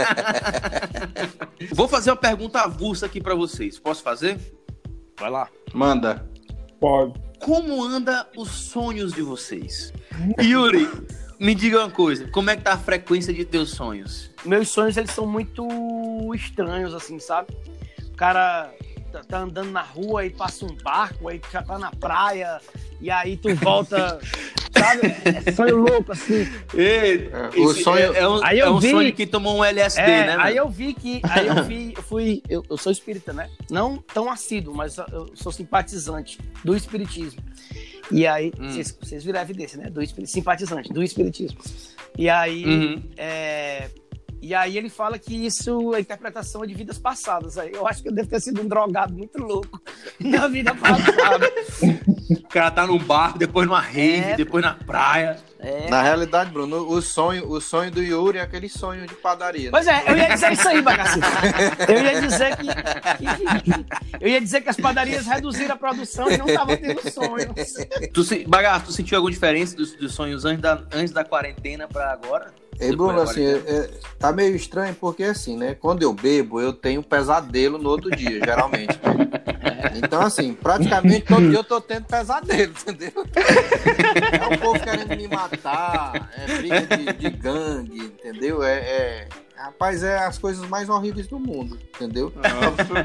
[1.73, 3.77] Vou fazer uma pergunta avulsa aqui pra vocês.
[3.79, 4.37] Posso fazer?
[5.19, 5.47] Vai lá.
[5.73, 6.27] Manda.
[6.79, 7.13] Pode.
[7.39, 9.91] Como anda os sonhos de vocês?
[10.41, 10.89] Yuri,
[11.43, 12.27] me diga uma coisa.
[12.29, 14.31] Como é que tá a frequência de teus sonhos?
[14.45, 15.67] Meus sonhos, eles são muito
[16.33, 17.55] estranhos, assim, sabe?
[18.07, 18.71] O cara
[19.11, 22.59] tá, tá andando na rua e passa um barco, aí já tá na praia,
[23.01, 24.19] e aí tu volta,
[24.77, 25.01] sabe?
[25.45, 26.47] É sonho louco, assim.
[26.73, 29.25] Ei, É, o esse sonho- é, é um, Aí é eu um vi- sonho que
[29.27, 30.35] tomou um LSD, É, né?
[30.39, 31.21] aí eu vi que.
[31.23, 32.41] Aí eu vi, eu fui.
[32.49, 33.49] Eu, eu sou espírita, né?
[33.69, 37.41] Não tão assíduo, mas eu sou simpatizante do espiritismo.
[38.11, 38.69] E aí, Hum.
[38.69, 39.89] vocês, vocês viram a evidência, né?
[39.89, 41.59] Do simpatizante do espiritismo.
[42.17, 42.65] E aí.
[42.65, 43.03] Uhum.
[43.17, 43.89] é,
[44.45, 47.57] e aí ele fala que isso é interpretação de vidas passadas.
[47.57, 49.81] Aí eu acho que eu devo ter sido um drogado muito louco
[50.19, 51.49] na vida passada.
[52.29, 54.35] O cara tá num barco, depois numa rede, É.
[54.35, 55.37] depois na praia.
[55.59, 55.89] É.
[55.89, 59.65] Na realidade, Bruno, o sonho, o sonho do Yuri é aquele sonho de padaria.
[59.65, 59.71] né?
[59.71, 61.25] Pois é, eu ia dizer isso aí, bagacito.
[61.87, 63.85] Eu ia dizer que, que-
[64.19, 67.53] Eu ia dizer que as padarias reduziram a produção e não estavam tendo sonhos.
[68.13, 71.87] Tu, se- Bagaço, tu sentiu alguma diferença dos, dos sonhos antes da, antes da quarentena
[71.87, 72.53] pra agora?
[72.79, 75.75] Ei, Bruno, assim, é- é- tá meio estranho porque assim, né?
[75.79, 78.99] Quando eu bebo, eu tenho pesadelo no outro dia, geralmente.
[79.95, 83.11] Então, assim, praticamente todo dia eu tô tendo pesadelo, entendeu?
[84.31, 88.63] É o povo querendo me matar, é briga de, de gangue, entendeu?
[88.63, 89.27] É, é-
[89.63, 92.33] Rapaz, é as coisas mais horríveis do mundo, entendeu?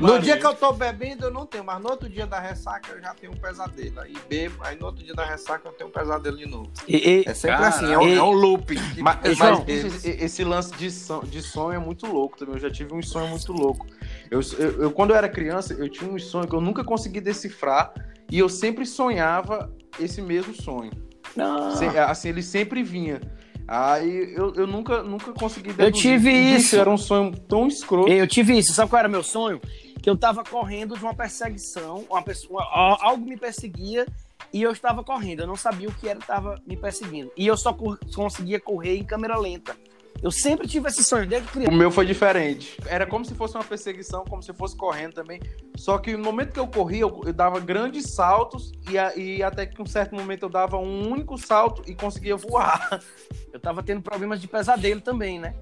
[0.01, 2.91] No dia que eu tô bebendo, eu não tenho, mas no outro dia da ressaca
[2.93, 4.01] eu já tenho um pesadelo.
[4.01, 6.69] Aí bebo, aí no outro dia da ressaca eu tenho um pesadelo de novo.
[6.89, 8.75] E, e- É sempre Cara, assim, é um, e- é um looping.
[8.99, 12.57] Mas, Mas- mas mas- esse, esse lance de, son- de sonho é muito louco também.
[12.57, 13.87] Eu já tive um sonho muito louco.
[14.29, 17.21] Eu, eu- eu- quando eu era criança, eu tinha um sonho que eu nunca consegui
[17.21, 17.93] decifrar
[18.29, 20.91] e eu sempre sonhava esse mesmo sonho.
[21.37, 21.71] Não.
[21.77, 23.21] Se- assim, ele sempre vinha.
[23.69, 26.77] Aí eu, eu nunca, nunca consegui Eu tive Bicho, isso.
[26.77, 28.11] Era um sonho tão escroto.
[28.11, 28.73] Eu tive isso.
[28.73, 29.61] Sabe qual era meu sonho?
[30.03, 32.65] Que eu tava correndo de uma perseguição, uma pessoa,
[33.01, 34.07] algo me perseguia
[34.55, 35.41] e eu estava correndo.
[35.41, 37.31] Eu não sabia o que era estava me perseguindo.
[37.37, 39.77] E eu só cor- conseguia correr em câmera lenta.
[40.21, 41.73] Eu sempre tive esse sonho desde O criança.
[41.73, 42.77] meu foi diferente.
[42.87, 45.41] Era como se fosse uma perseguição, como se fosse correndo também.
[45.77, 49.43] Só que no momento que eu corria, eu, eu dava grandes saltos e, a- e
[49.45, 53.01] até que um certo momento eu dava um único salto e conseguia voar.
[53.53, 55.55] Eu tava tendo problemas de pesadelo também, né?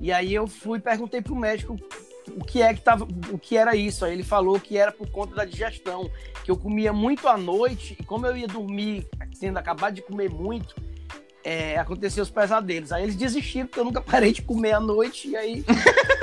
[0.00, 1.76] E aí eu fui e perguntei pro médico
[2.36, 4.04] o que é que tava, o que era isso.
[4.04, 6.10] Aí ele falou que era por conta da digestão,
[6.44, 9.08] que eu comia muito à noite e como eu ia dormir
[9.40, 10.74] tendo acabado de comer muito,
[11.44, 12.92] é, aconteceu os pesadelos.
[12.92, 15.64] Aí eles desistiram porque eu nunca parei de comer à noite e aí,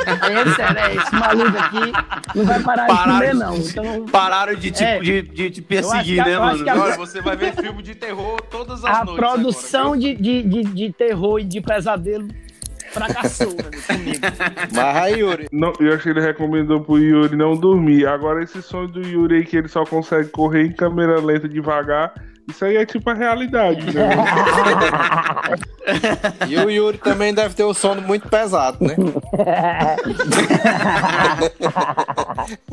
[0.06, 1.92] aí eles disseram, é, esse maluco aqui
[2.36, 3.12] não vai parar Pararam.
[3.12, 3.58] de comer não.
[3.58, 5.00] Então Pararam de te, É.
[5.00, 6.70] de, de te perseguir, que- né, mano?
[6.70, 9.16] a- Agora você vai ver filme de terror todas as a noites.
[9.26, 12.28] produção agora, de, de, de, de terror e de pesadelo
[12.92, 14.20] fracassou né, comigo.
[14.74, 18.08] Mas Yuri, Não, eu acho que ele recomendou pro Yuri não dormir.
[18.08, 22.14] Agora, esse sonho do Yuri aí que ele só consegue correr em câmera lenta devagar,
[22.50, 24.10] isso aí é tipo a realidade, né?
[26.48, 28.96] e o Yuri também deve ter um sono muito pesado, né?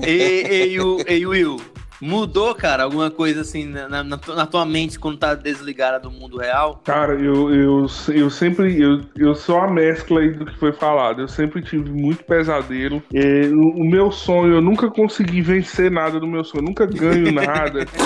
[0.03, 1.61] Ei, ei, Will- ei, Will,
[2.01, 6.39] mudou, cara, alguma coisa assim na, na- na tua- mente quando tá desligada do mundo
[6.39, 6.81] real?
[6.85, 8.81] Cara, eu, eu, eu sempre.
[8.81, 11.21] Eu, eu sou a mescla aí do que foi falado.
[11.23, 13.03] Eu sempre tive muito pesadelo.
[13.15, 16.63] É, o, o meu sonho, eu nunca consegui vencer nada do meu sonho.
[16.63, 17.81] Eu nunca ganho nada.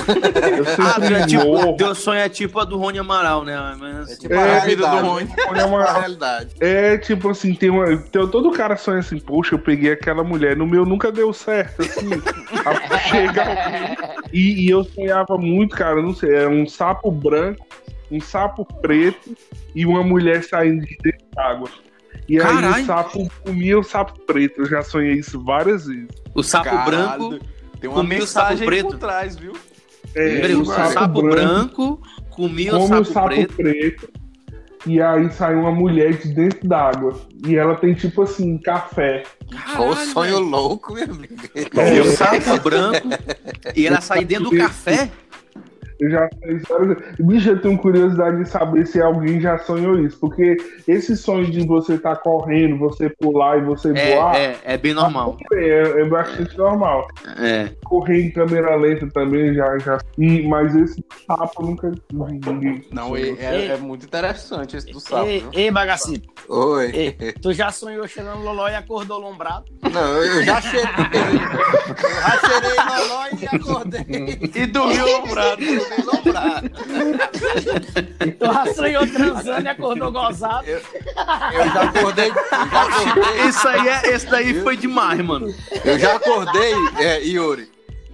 [0.57, 3.77] Eu Ah, tu é sempre tipo, teu sonho é tipo a do Rony Amaral, né?
[3.79, 4.97] Mas, É tipo É, a a vida do.
[4.97, 5.31] Rony.
[5.81, 6.51] A realidade.
[6.61, 7.87] É tipo assim, tem uma.
[7.97, 10.57] Tem, todo cara sonha assim, poxa, eu peguei aquela mulher.
[10.57, 12.09] No meu nunca deu certo, assim.
[12.67, 13.80] a-.
[14.33, 17.67] E, e eu sonhava muito, cara, não sei, é um sapo branco,
[18.11, 19.37] um sapo preto
[19.75, 21.69] e uma mulher saindo de dentro d'água.
[22.29, 22.83] E aí Caralho.
[22.83, 24.61] o sapo comia o sapo preto.
[24.61, 26.09] Eu já sonhei isso várias vezes.
[26.33, 27.47] O sapo Caralho, branco.
[27.81, 28.87] Tem uma comia o sapo mensagem preto.
[28.87, 29.53] por trás, viu?
[30.15, 33.57] É, Peraí, o sapo, sapo branco, comia o sapo, o sapo preto.
[33.57, 34.09] preto.
[34.87, 37.21] E aí sai uma mulher de dentro d'água.
[37.47, 39.23] E ela tem tipo assim, café.
[39.51, 40.47] Caralho, sonho velho.
[40.47, 41.35] louco, meu amigo.
[41.55, 43.09] E o sapo branco.
[43.77, 45.11] E ela sai dentro do café.
[46.01, 47.15] Eu já fiz várias vezes.
[47.21, 50.19] Bicho, eu tenho curiosidade de saber se alguém já sonhou isso.
[50.19, 50.57] Porque
[50.89, 54.95] esse sonho de você estar correndo, você pular e você voar É, é, é bem
[54.95, 55.37] normal.
[55.53, 57.07] é, é bastante normal.
[57.39, 57.71] É.
[57.85, 59.79] Correr em câmera lenta também já.
[59.79, 59.99] já...
[60.19, 62.83] E, mas esse sapo eu nunca vi ninguém.
[62.91, 66.29] Não, é, é- é muito interessante esse do sapo, Ei, ei, bagacito.
[66.49, 66.91] Oi.
[66.95, 69.65] Ei, tu já sonhou cheirando loló e acordou lombrado?
[69.93, 70.91] Não, eu já cheirei.
[72.01, 74.51] Eu já cheirei loló e acordei.
[74.55, 75.61] E dormiu lombrado.
[78.39, 80.67] Tu já sonhou transando e acordou gozado?
[80.69, 80.81] Eu
[81.73, 82.31] já acordei.
[82.31, 82.35] Eu
[82.71, 83.49] já acordei.
[83.49, 85.53] Isso aí é, esse daí foi demais, mano.
[85.85, 87.71] Eu já acordei, é, Yuri.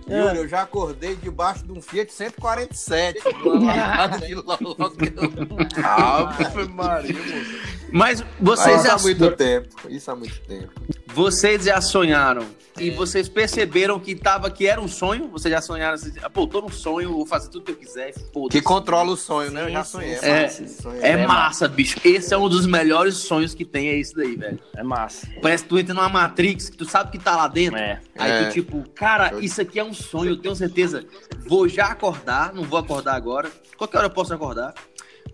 [0.08, 0.12] Ah.
[0.14, 3.18] Yuri, eu já acordei debaixo de um Fiat 147.
[3.44, 4.56] numa lavada de loló
[4.90, 7.76] que eu- Ave Maria, moço.
[7.96, 9.68] Mas Mas vocês Isso já, há muito tempo.
[9.88, 10.70] Isso há muito tempo.
[11.14, 12.46] vocês já sonharam
[12.78, 15.28] e vocês perceberam que, tava, que era um sonho?
[15.28, 18.50] Vocês já sonharam assim, pô, tô num sonho, vou fazer tudo que eu quiser, foda-se.
[18.50, 19.64] Que controla o sonho, né?
[19.64, 20.14] Eu já sonhei.
[20.16, 20.26] sim.
[20.26, 20.98] É, massa esse sonho.
[21.02, 21.98] É massa, bicho.
[22.04, 24.58] Esse é um dos melhores sonhos que tem, é esse daí, velho.
[24.76, 25.26] É massa.
[25.40, 27.78] Parece que tu entra numa Matrix, que tu sabe que tá lá dentro.
[27.78, 27.98] É.
[28.18, 28.44] Aí É.
[28.44, 31.02] tu, tipo, cara, isso aqui é um sonho, eu tenho certeza.
[31.46, 33.50] Vou já acordar, não vou acordar agora.
[33.78, 34.74] Qualquer hora eu posso acordar.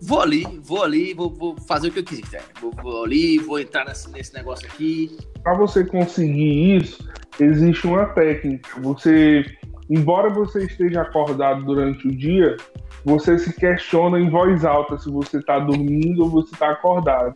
[0.01, 2.43] Vou ali, vou ali, vou, vou fazer o que eu quiser.
[2.59, 5.17] Vou, vou ali, vou entrar nesse, nesse negócio aqui.
[5.41, 7.07] Para você conseguir isso,
[7.39, 8.69] existe uma técnica.
[8.81, 9.45] Você,
[9.89, 12.57] embora você esteja acordado durante o dia,
[13.05, 17.33] você se questiona em voz alta se você está dormindo ou você está acordado.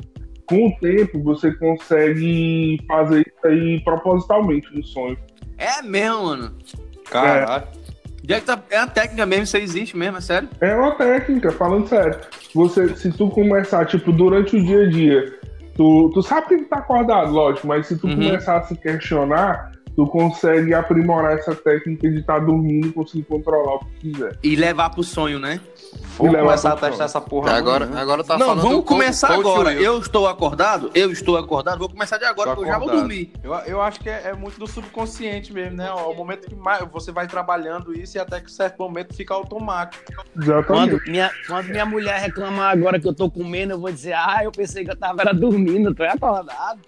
[0.48, 5.18] Com o tempo, você consegue fazer isso aí propositalmente no sonho.
[5.58, 6.58] É mesmo, mano.
[7.10, 7.68] Caralho.
[7.76, 7.87] Já
[8.42, 10.50] tá- é a técnica mesmo, isso existe mesmo, é sério.
[10.62, 12.20] É uma técnica, falando sério.
[12.54, 15.34] Você, se tu começar, tipo, durante o dia a dia,
[15.76, 18.16] tu, tu sabe que tu tá acordado, lógico, mas se tu Uhum.
[18.16, 23.76] começar a se questionar, tu consegue aprimorar essa técnica de estar dormindo e conseguir controlar
[23.76, 24.38] o que quiser.
[24.44, 25.60] E levar pro sonho, né?
[26.18, 27.52] Vou levar começar a testar essa porra.
[27.56, 28.02] Agora, amanhã.
[28.02, 29.70] agora tá não, falando vamos do coach- começar coach agora.
[29.70, 29.82] Will.
[29.84, 33.32] Eu estou acordado, eu estou acordado, vou começar de agora, porque eu já vou dormir.
[33.44, 35.92] Eu, eu acho que é, é muito do subconsciente mesmo, né?
[35.92, 40.04] O momento que mais, você vai trabalhando isso e até que certo momento fica automático.
[40.36, 40.66] Exatamente.
[40.68, 44.40] Quando minha, quando minha mulher reclamar agora que eu tô comendo, eu vou dizer, ah,
[44.44, 46.80] eu pensei que eu tava era dormindo, tô acordado.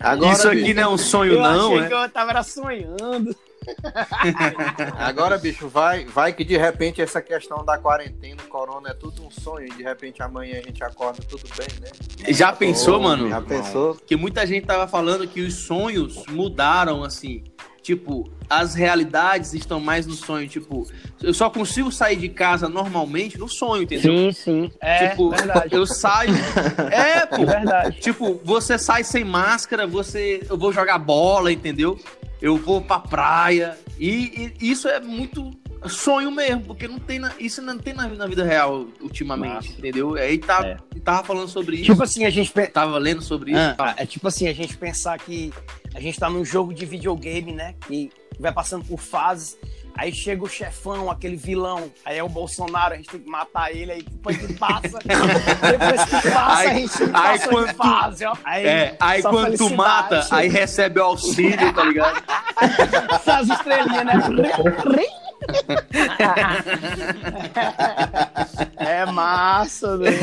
[0.00, 1.88] Agora, Isso aqui não é um sonho, eu não, achei né?
[1.88, 3.36] que eu tava era sonhando.
[4.98, 9.30] agora, bicho, vai, vai que de repente essa questão da quarentena, corona é tudo um
[9.30, 12.32] sonho, e de repente amanhã a gente acorda tudo bem, né?
[12.32, 13.28] Já pensou, mano?
[13.28, 13.94] Já pensou?
[13.94, 17.44] Que muita gente tava falando que os sonhos mudaram, assim.
[17.82, 20.46] Tipo, as realidades estão mais no sonho.
[20.46, 20.86] Tipo,
[21.20, 24.12] eu só consigo sair de casa normalmente no sonho, entendeu?
[24.12, 24.70] Sim, sim.
[24.80, 25.74] É tipo, verdade.
[25.74, 26.32] eu saio.
[26.92, 27.42] É, pô.
[27.42, 28.00] É verdade.
[28.00, 30.46] Tipo, você sai sem máscara, você.
[30.48, 31.98] Eu vou jogar bola, entendeu?
[32.42, 33.78] Eu vou pra praia.
[33.98, 35.50] E, e isso é muito
[35.88, 39.78] sonho mesmo, porque não tem na- isso não tem na, na vida real ultimamente, Massa.
[39.78, 40.14] entendeu?
[40.14, 40.76] Aí tá, É.
[41.04, 41.84] tava falando sobre isso.
[41.86, 42.52] Tipo assim, a gente.
[42.72, 43.74] Tava lendo sobre isso.
[43.78, 45.52] Ah, é tipo assim, a gente pensar que
[45.94, 47.74] a gente tá num jogo de videogame, né?
[47.86, 49.56] Que vai passando por fases.
[49.96, 53.70] Aí chega o chefão, aquele vilão, aí é o Bolsonaro, a gente tem que matar
[53.70, 58.24] ele, aí depois que passa, depois que passa, Aí- a gente aí passa quando fase,
[58.24, 58.34] ó.
[58.42, 62.22] Aí, É, aí quando tu mata, aí recebe o auxílio, tá ligado?
[63.26, 64.12] As estrelinhas, né?
[68.76, 70.18] é massa, velho.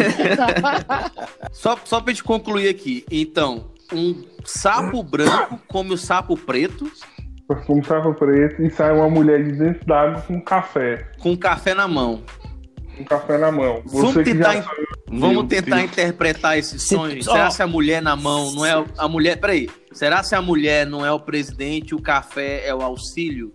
[1.51, 3.05] Só, só pra gente concluir aqui.
[3.11, 6.89] Então, um sapo branco come o sapo preto
[7.66, 11.08] Como sapo preto e sai uma mulher de dentro d'água com café.
[11.20, 12.22] com café na mão.
[12.95, 13.82] Com café na mão.
[13.88, 14.88] Vamos Você que tentar já en- sonhou,
[15.20, 15.91] Vamos tentar Deus.
[15.91, 17.18] interpretar esse Se- sonho.
[17.28, 17.32] ó.
[17.32, 19.39] Será se a mulher na mão não é a mulher?
[19.39, 19.68] Peraí.
[19.91, 23.52] Será se a mulher não é o presidente, o café é o auxílio?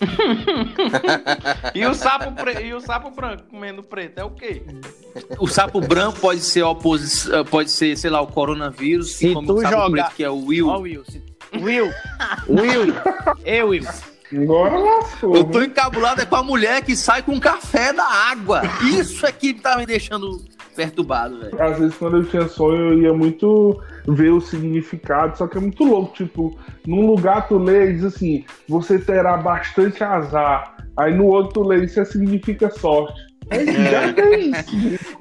[1.74, 4.62] E o sapo, pre- e o sapo branco comendo preto é o quê?
[5.38, 9.38] O sapo branco pode ser a oposição, pode ser, sei lá, o coronavírus, Se tu
[9.40, 10.68] o sapo jogar- preto, que é o Will.
[10.68, 11.04] Ó, Will.
[11.04, 11.22] se-
[11.60, 11.90] Will.
[12.48, 12.94] Will.
[13.44, 13.84] Ei, Will.
[14.42, 15.36] Agora lascou.
[15.36, 18.62] Eu tô encabulado é com a mulher que sai com café da água.
[18.82, 20.42] Isso é que tá me deixando
[20.74, 21.62] perturbado, velho.
[21.62, 25.60] Às vezes, quando eu tinha sonho, eu ia muito ver o significado, só que é
[25.60, 26.14] muito louco.
[26.14, 30.74] Tipo, num lugar tu lê e diz assim: você terá bastante azar.
[30.96, 33.20] Aí no outro tu lê isso significa sorte.
[33.50, 34.58] É isso.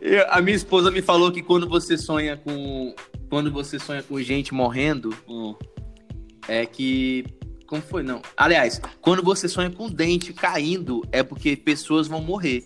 [0.02, 2.96] Eu- a minha esposa me falou que quando você sonha com.
[3.30, 5.56] Quando você sonha com gente morrendo, hum,
[6.48, 7.26] é que.
[7.68, 8.04] Como foi?
[8.04, 8.22] Não.
[8.38, 12.64] Aliás, quando você sonha com dente caindo, é porque pessoas vão morrer.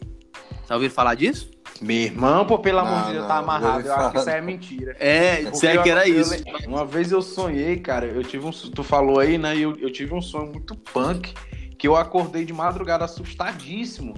[0.68, 1.50] Já ouviram falar disso?
[1.82, 3.82] Meu irmão, pô, pelo amor Não, de Deus, tá amarrado.
[3.82, 4.96] eu Eu acho que isso aí é mentira.
[5.00, 6.34] É, Porque disseram que era eu isso.
[6.66, 8.52] Uma vez eu sonhei, cara, eu tive um.
[8.52, 9.56] Tu falou aí, né?
[9.56, 11.34] Eu, eu tive um sonho muito punk
[11.78, 14.16] que eu acordei de madrugada assustadíssimo.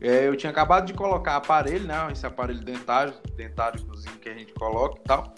[0.00, 2.08] É, eu tinha acabado de colocar aparelho, né?
[2.12, 5.34] Esse aparelho dentário, dentáricozinho que a gente coloca e tal.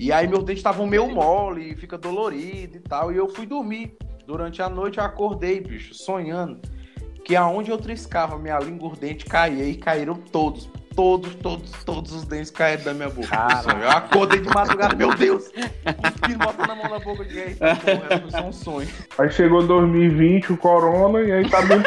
[0.00, 3.12] E aí meus dentes estavam meio mole, fica dolorido e tal.
[3.12, 3.94] E eu fui dormir.
[4.26, 6.58] Durante a noite eu acordei, bicho, sonhando
[7.22, 10.70] que aonde eu triscava minha língua, os dentes caía e caíram todos.
[10.96, 13.28] Todos, todos, todos os dentes caíram da minha boca.
[13.80, 15.48] Eu acordei de madrugada, meu Deus!
[15.48, 17.54] Cuspindo, botando a mão na boca de aí.
[17.54, 18.88] Porra, foi só um sonho.
[19.18, 21.78] Aí chegou 2020, o corona, e aí tá bem.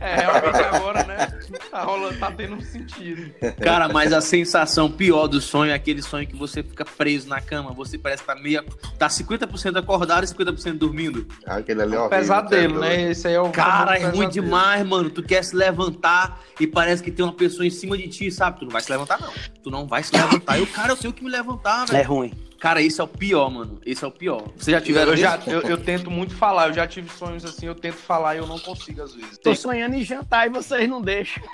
[0.00, 1.41] É, realmente agora, né?
[1.70, 3.32] Tá rolando, tá tendo um sentido.
[3.62, 7.40] Cara, mas a sensação pior do sonho é aquele sonho que você fica preso na
[7.40, 7.72] cama.
[7.72, 8.62] Você parece que tá meio.
[8.98, 11.26] tá 50% acordado e 50% dormindo.
[11.46, 13.10] Aquele ali é É um horrível, pesadelo, né?
[13.10, 15.08] Esse aí é o Cara, é ruim demais, mano.
[15.08, 18.58] Tu quer se levantar e parece que tem uma pessoa em cima de ti, sabe?
[18.60, 19.32] Tu não vai se levantar, não.
[19.62, 20.58] Tu não vai se levantar.
[20.58, 22.08] Eu, cara, eu tenho que me levantar, É velho.
[22.08, 22.32] ruim.
[22.62, 23.80] Cara, esse é o pior, mano.
[23.84, 24.44] Esse é o pior.
[24.56, 27.66] Você já tiveram Eu, já, eu, eu tento muito falar, eu já tive sonhos assim,
[27.66, 29.36] eu tento falar e eu não consigo às vezes.
[29.38, 31.42] Tô sonhando em jantar e vocês não deixam.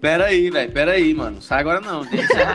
[0.00, 0.72] Pera aí, velho.
[0.72, 1.40] Pera aí, mano.
[1.40, 2.04] Sai agora não.
[2.04, 2.46] Tem que ser-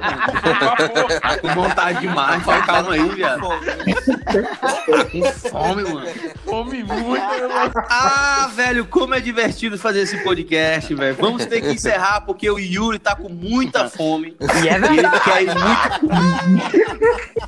[1.22, 2.44] Tá com vontade demais.
[2.44, 3.48] Fala, calma aí, viado.
[3.48, 6.08] Tá com fome, mano.
[6.44, 7.24] Fome muito.
[7.90, 11.16] Ah, velho, como é divertido fazer esse podcast, velho.
[11.16, 14.36] Vamos ter que encerrar porque o Yuri tá com muita fome.
[14.64, 17.48] E é E ele quer ir muito.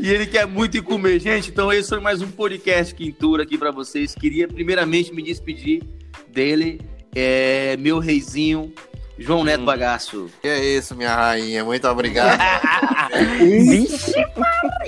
[0.00, 1.18] e ele quer muito ir comer.
[1.20, 4.14] Gente, então esse foi mais um podcast Quintura aqui pra vocês.
[4.14, 5.82] Queria primeiramente me despedir
[6.28, 6.80] dele,
[7.14, 8.72] é, meu reizinho,
[9.18, 10.28] João Neto Bagaço.
[10.42, 11.64] Que é isso, minha rainha.
[11.64, 12.38] Muito obrigado
[13.38, 14.12] Vixe,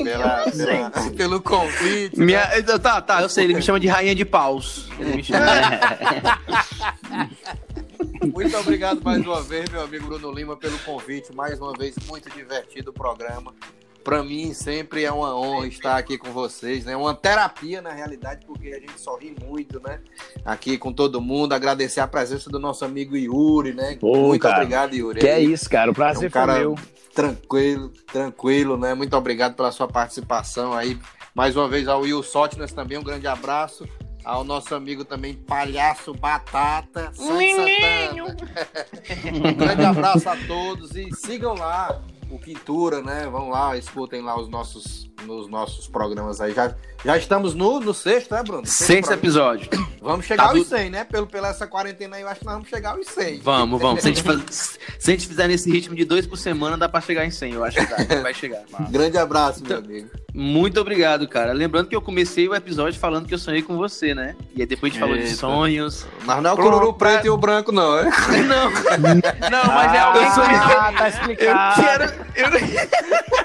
[0.04, 2.18] pela, pela- pelo convite.
[2.20, 2.42] Minha,
[2.78, 4.88] tá, tá, eu sei, ele me chama de rainha de paus.
[4.98, 5.46] Ele me chama.
[8.32, 11.34] Muito obrigado mais uma vez, meu amigo Bruno Lima, pelo convite.
[11.34, 13.54] Mais uma vez, muito divertido o programa.
[14.04, 16.96] Para mim, sempre é uma honra estar aqui com vocês, né?
[16.96, 20.00] Uma terapia, na realidade, porque a gente sorri muito, né?
[20.44, 21.52] Aqui com todo mundo.
[21.52, 23.96] Agradecer a presença do nosso amigo Yuri, né?
[24.00, 25.20] Pô, muito cara, obrigado, Yuri.
[25.20, 25.90] que é isso, cara.
[25.90, 26.74] O prazer É um cara foi meu.
[27.14, 28.94] tranquilo, tranquilo, né?
[28.94, 30.98] Muito obrigado pela sua participação aí.
[31.34, 33.86] Mais uma vez ao Will Sotnes também, um grande abraço.
[34.28, 38.36] Ao nosso amigo também, Palhaço Batata, Santana.
[39.48, 43.26] um grande abraço a todos e sigam lá o Quintura, né?
[43.26, 46.52] Vão lá, escutem lá os nossos, nos nossos programas aí.
[46.52, 48.66] Já, já estamos no, no sexto, né, Bruno?
[48.66, 49.14] Sexto programa.
[49.14, 49.70] episódio.
[50.02, 51.04] Vamos chegar Tá do- aos 100, né?
[51.04, 53.38] Pelo, pela essa quarentena aí, eu acho que nós vamos chegar aos 100.
[53.40, 54.02] Vamos, vamos.
[54.04, 56.86] Se a, gente faz- se a gente fizer nesse ritmo de dois por semana, dá
[56.86, 57.54] pra chegar em 100.
[57.54, 58.62] Eu acho que dá, vai chegar.
[58.90, 60.10] Grande abraço, Então, meu amigo.
[60.34, 61.52] Muito obrigado, cara.
[61.52, 64.36] Lembrando que eu comecei o episódio falando que eu sonhei com você, né?
[64.54, 65.36] E aí depois a gente falou de Eita.
[65.36, 66.06] sonhos.
[66.24, 68.04] Mas não é o cururu pra- preto e o branco, não, é?
[68.46, 68.70] Não,
[69.50, 71.00] Não, mas é Ah, alguém sou- comendo tá alguém.
[71.00, 71.82] eu explicado.
[71.82, 72.04] quero.
[72.36, 72.50] Eu...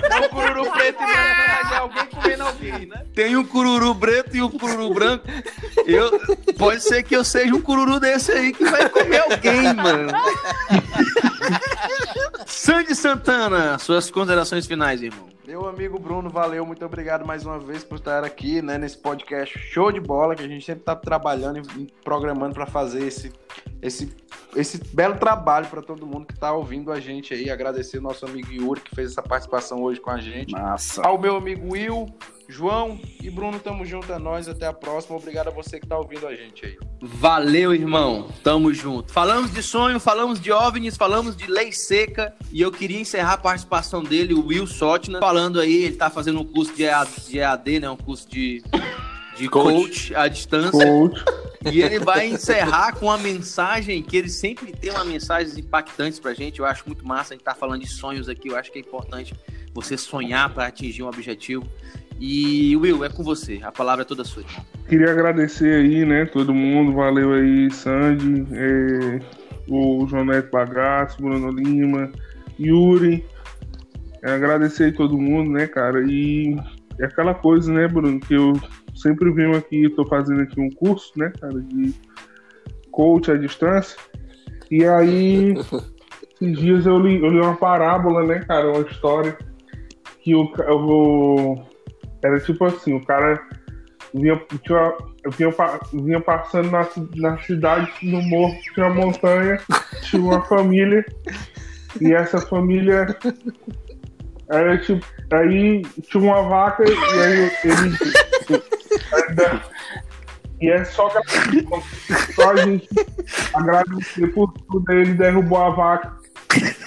[0.10, 3.02] Não é o cururu preto e branco, mas é alguém comendo alguém, né?
[3.16, 5.26] Tem um cururu preto e um cururu branco.
[5.88, 6.20] Eu...
[6.58, 10.12] Pode ser que eu seja um cururu desse aí que vai comer alguém, mano.
[12.46, 15.33] Sandy Santana, suas considerações finais, irmão.
[15.54, 19.56] Meu amigo Bruno, valeu, muito obrigado mais uma vez por estar aqui, né, nesse podcast
[19.60, 23.32] show de bola, que a gente sempre tá trabalhando e programando para fazer esse,
[23.80, 24.08] esse,
[24.56, 27.50] esse belo trabalho para todo mundo que tá ouvindo a gente aí.
[27.50, 30.52] Agradecer o nosso amigo Yuri, que fez essa participação hoje com a gente.
[30.52, 31.02] Massa.
[31.06, 32.08] Ao meu amigo Will,
[32.48, 35.16] João e Bruno, tamo junto, é nóis, até a próxima.
[35.16, 36.78] Obrigado a você que tá ouvindo a gente aí.
[37.02, 38.28] Valeu, irmão.
[38.44, 39.12] Tamo junto.
[39.12, 42.34] Falamos de sonho, falamos de OVNIs, falamos de lei seca.
[42.52, 46.42] E eu queria encerrar a participação dele, o Will Sotna, falando aí, ele tá fazendo
[46.42, 47.90] um curso de EAD né?
[47.90, 48.64] Um curso de,
[49.36, 50.14] de coach.
[50.16, 50.86] à distância.
[50.86, 51.24] Coach.
[51.72, 56.34] E ele vai encerrar com uma mensagem que ele sempre tem uma mensagens impactantes pra
[56.34, 56.60] gente.
[56.60, 58.50] Eu acho muito massa a gente tá falando de sonhos aqui.
[58.50, 59.34] Eu acho que é importante
[59.74, 61.66] você sonhar para atingir um objetivo.
[62.20, 63.60] E Will, é com você.
[63.64, 64.44] A palavra é toda sua.
[64.88, 66.94] Queria agradecer aí, né, todo mundo.
[66.94, 69.20] Valeu aí, Sandy, é,
[69.68, 72.12] o João Neto Bagaço, Bruno Lima,
[72.60, 73.26] Yuri.
[74.22, 76.02] É, agradecer aí todo mundo, né, cara?
[76.02, 76.58] E
[77.00, 78.54] é aquela coisa, né, Bruno, que eu
[78.96, 81.94] sempre venho aqui, tô fazendo aqui um curso, né, cara, de
[82.92, 83.98] coach à distância.
[84.70, 85.54] E aí,
[86.42, 89.38] esses dias eu li, eu li uma parábola, né, cara, uma história
[90.22, 91.68] que o, ca- eu vou.
[92.24, 93.42] Era tipo assim, o cara
[94.14, 94.94] vinha, tinha,
[95.26, 95.54] eu vinha,
[95.94, 99.60] vinha passando na, na cidade, no morro, tinha uma montanha,
[100.04, 101.06] tinha uma família,
[102.00, 103.18] e essa família
[104.54, 107.98] era tipo, aí tinha uma vaca, e aí ele.
[110.62, 111.10] e é só,
[112.36, 112.88] só a gente
[113.54, 116.16] agradecer por tudo, aí ele derrubou a vaca,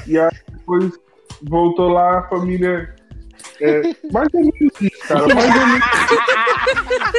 [0.07, 0.93] e aí depois
[1.43, 2.95] voltou lá, a família.
[3.61, 5.35] É, mais ou menos isso, cara.
[5.35, 5.85] Mais ou menos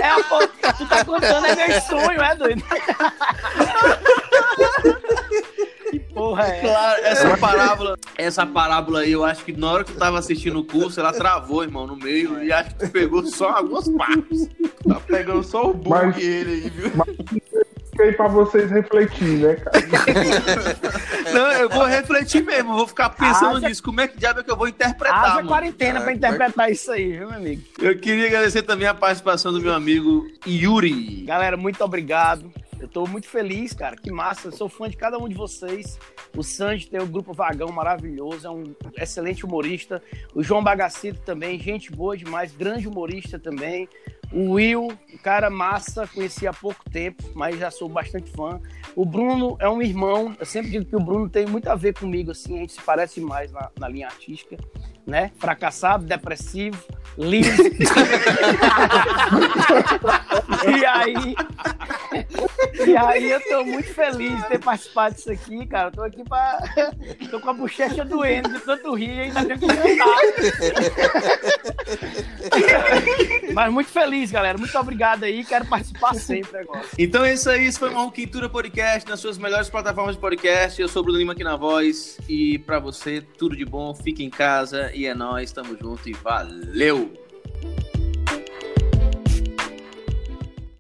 [0.02, 2.64] É, pô, tu tá contando, é meu sonho, é doido?
[5.92, 6.62] que porra é essa?
[6.68, 10.60] Claro, essa parábola, essa parábola aí, eu acho que na hora que tu tava assistindo
[10.60, 14.50] o curso, ela travou, irmão, no meio, e acho que tu pegou só algumas partes.
[14.88, 16.92] Tá pegando só o bug Mas- ele aí, viu?
[18.00, 19.78] aí pra vocês refletirem, né, cara?
[21.34, 23.82] Não, eu vou refletir mesmo, vou ficar pensando nisso.
[23.82, 25.48] Como é que diabo é que eu vou interpretar, Haja mano?
[25.48, 27.64] quarentena pra interpretar isso aí, viu, meu amigo?
[27.82, 31.24] Eu queria agradecer também a participação do meu amigo Yuri.
[31.26, 32.52] Galera, muito obrigado.
[32.80, 33.96] Eu tô muito feliz, cara.
[33.96, 34.48] Que massa.
[34.48, 35.98] Eu sou fã de cada um de vocês.
[36.36, 40.02] O Sanji tem o grupo Vagão maravilhoso, é um excelente humorista.
[40.36, 43.88] O João Bagacito também, gente boa demais, grande humorista também.
[44.32, 48.60] O Will, um cara massa, conheci há pouco tempo, mas já sou bastante fã.
[48.96, 51.94] O Bruno é um irmão, eu sempre digo que o Bruno tem muito a ver
[51.94, 54.58] comigo, assim, a gente se parece mais na, na linha artística,
[55.08, 55.32] né?
[55.40, 56.78] Fracassado, depressivo,
[57.18, 57.64] liso.
[60.68, 61.36] e aí,
[62.86, 65.88] e aí eu tô muito feliz de ter participado disso aqui, cara.
[65.88, 66.60] Eu tô aqui pra.
[67.32, 70.18] tô com a bochecha doendo de tanto rir e ainda tenho que cantar.
[73.54, 74.58] Mas muito feliz, galera.
[74.58, 75.46] Muito obrigado aí.
[75.46, 76.86] Quero participar sempre agora.
[76.98, 80.82] Então é isso aí, esse foi o Quintura Podcast nas suas melhores plataformas de podcast.
[80.82, 82.20] Eu sou o Bruno Lima aqui na voz.
[82.28, 86.14] E pra você, tudo de bom, fique em casa e é nós, tamo junto e
[86.14, 87.14] valeu!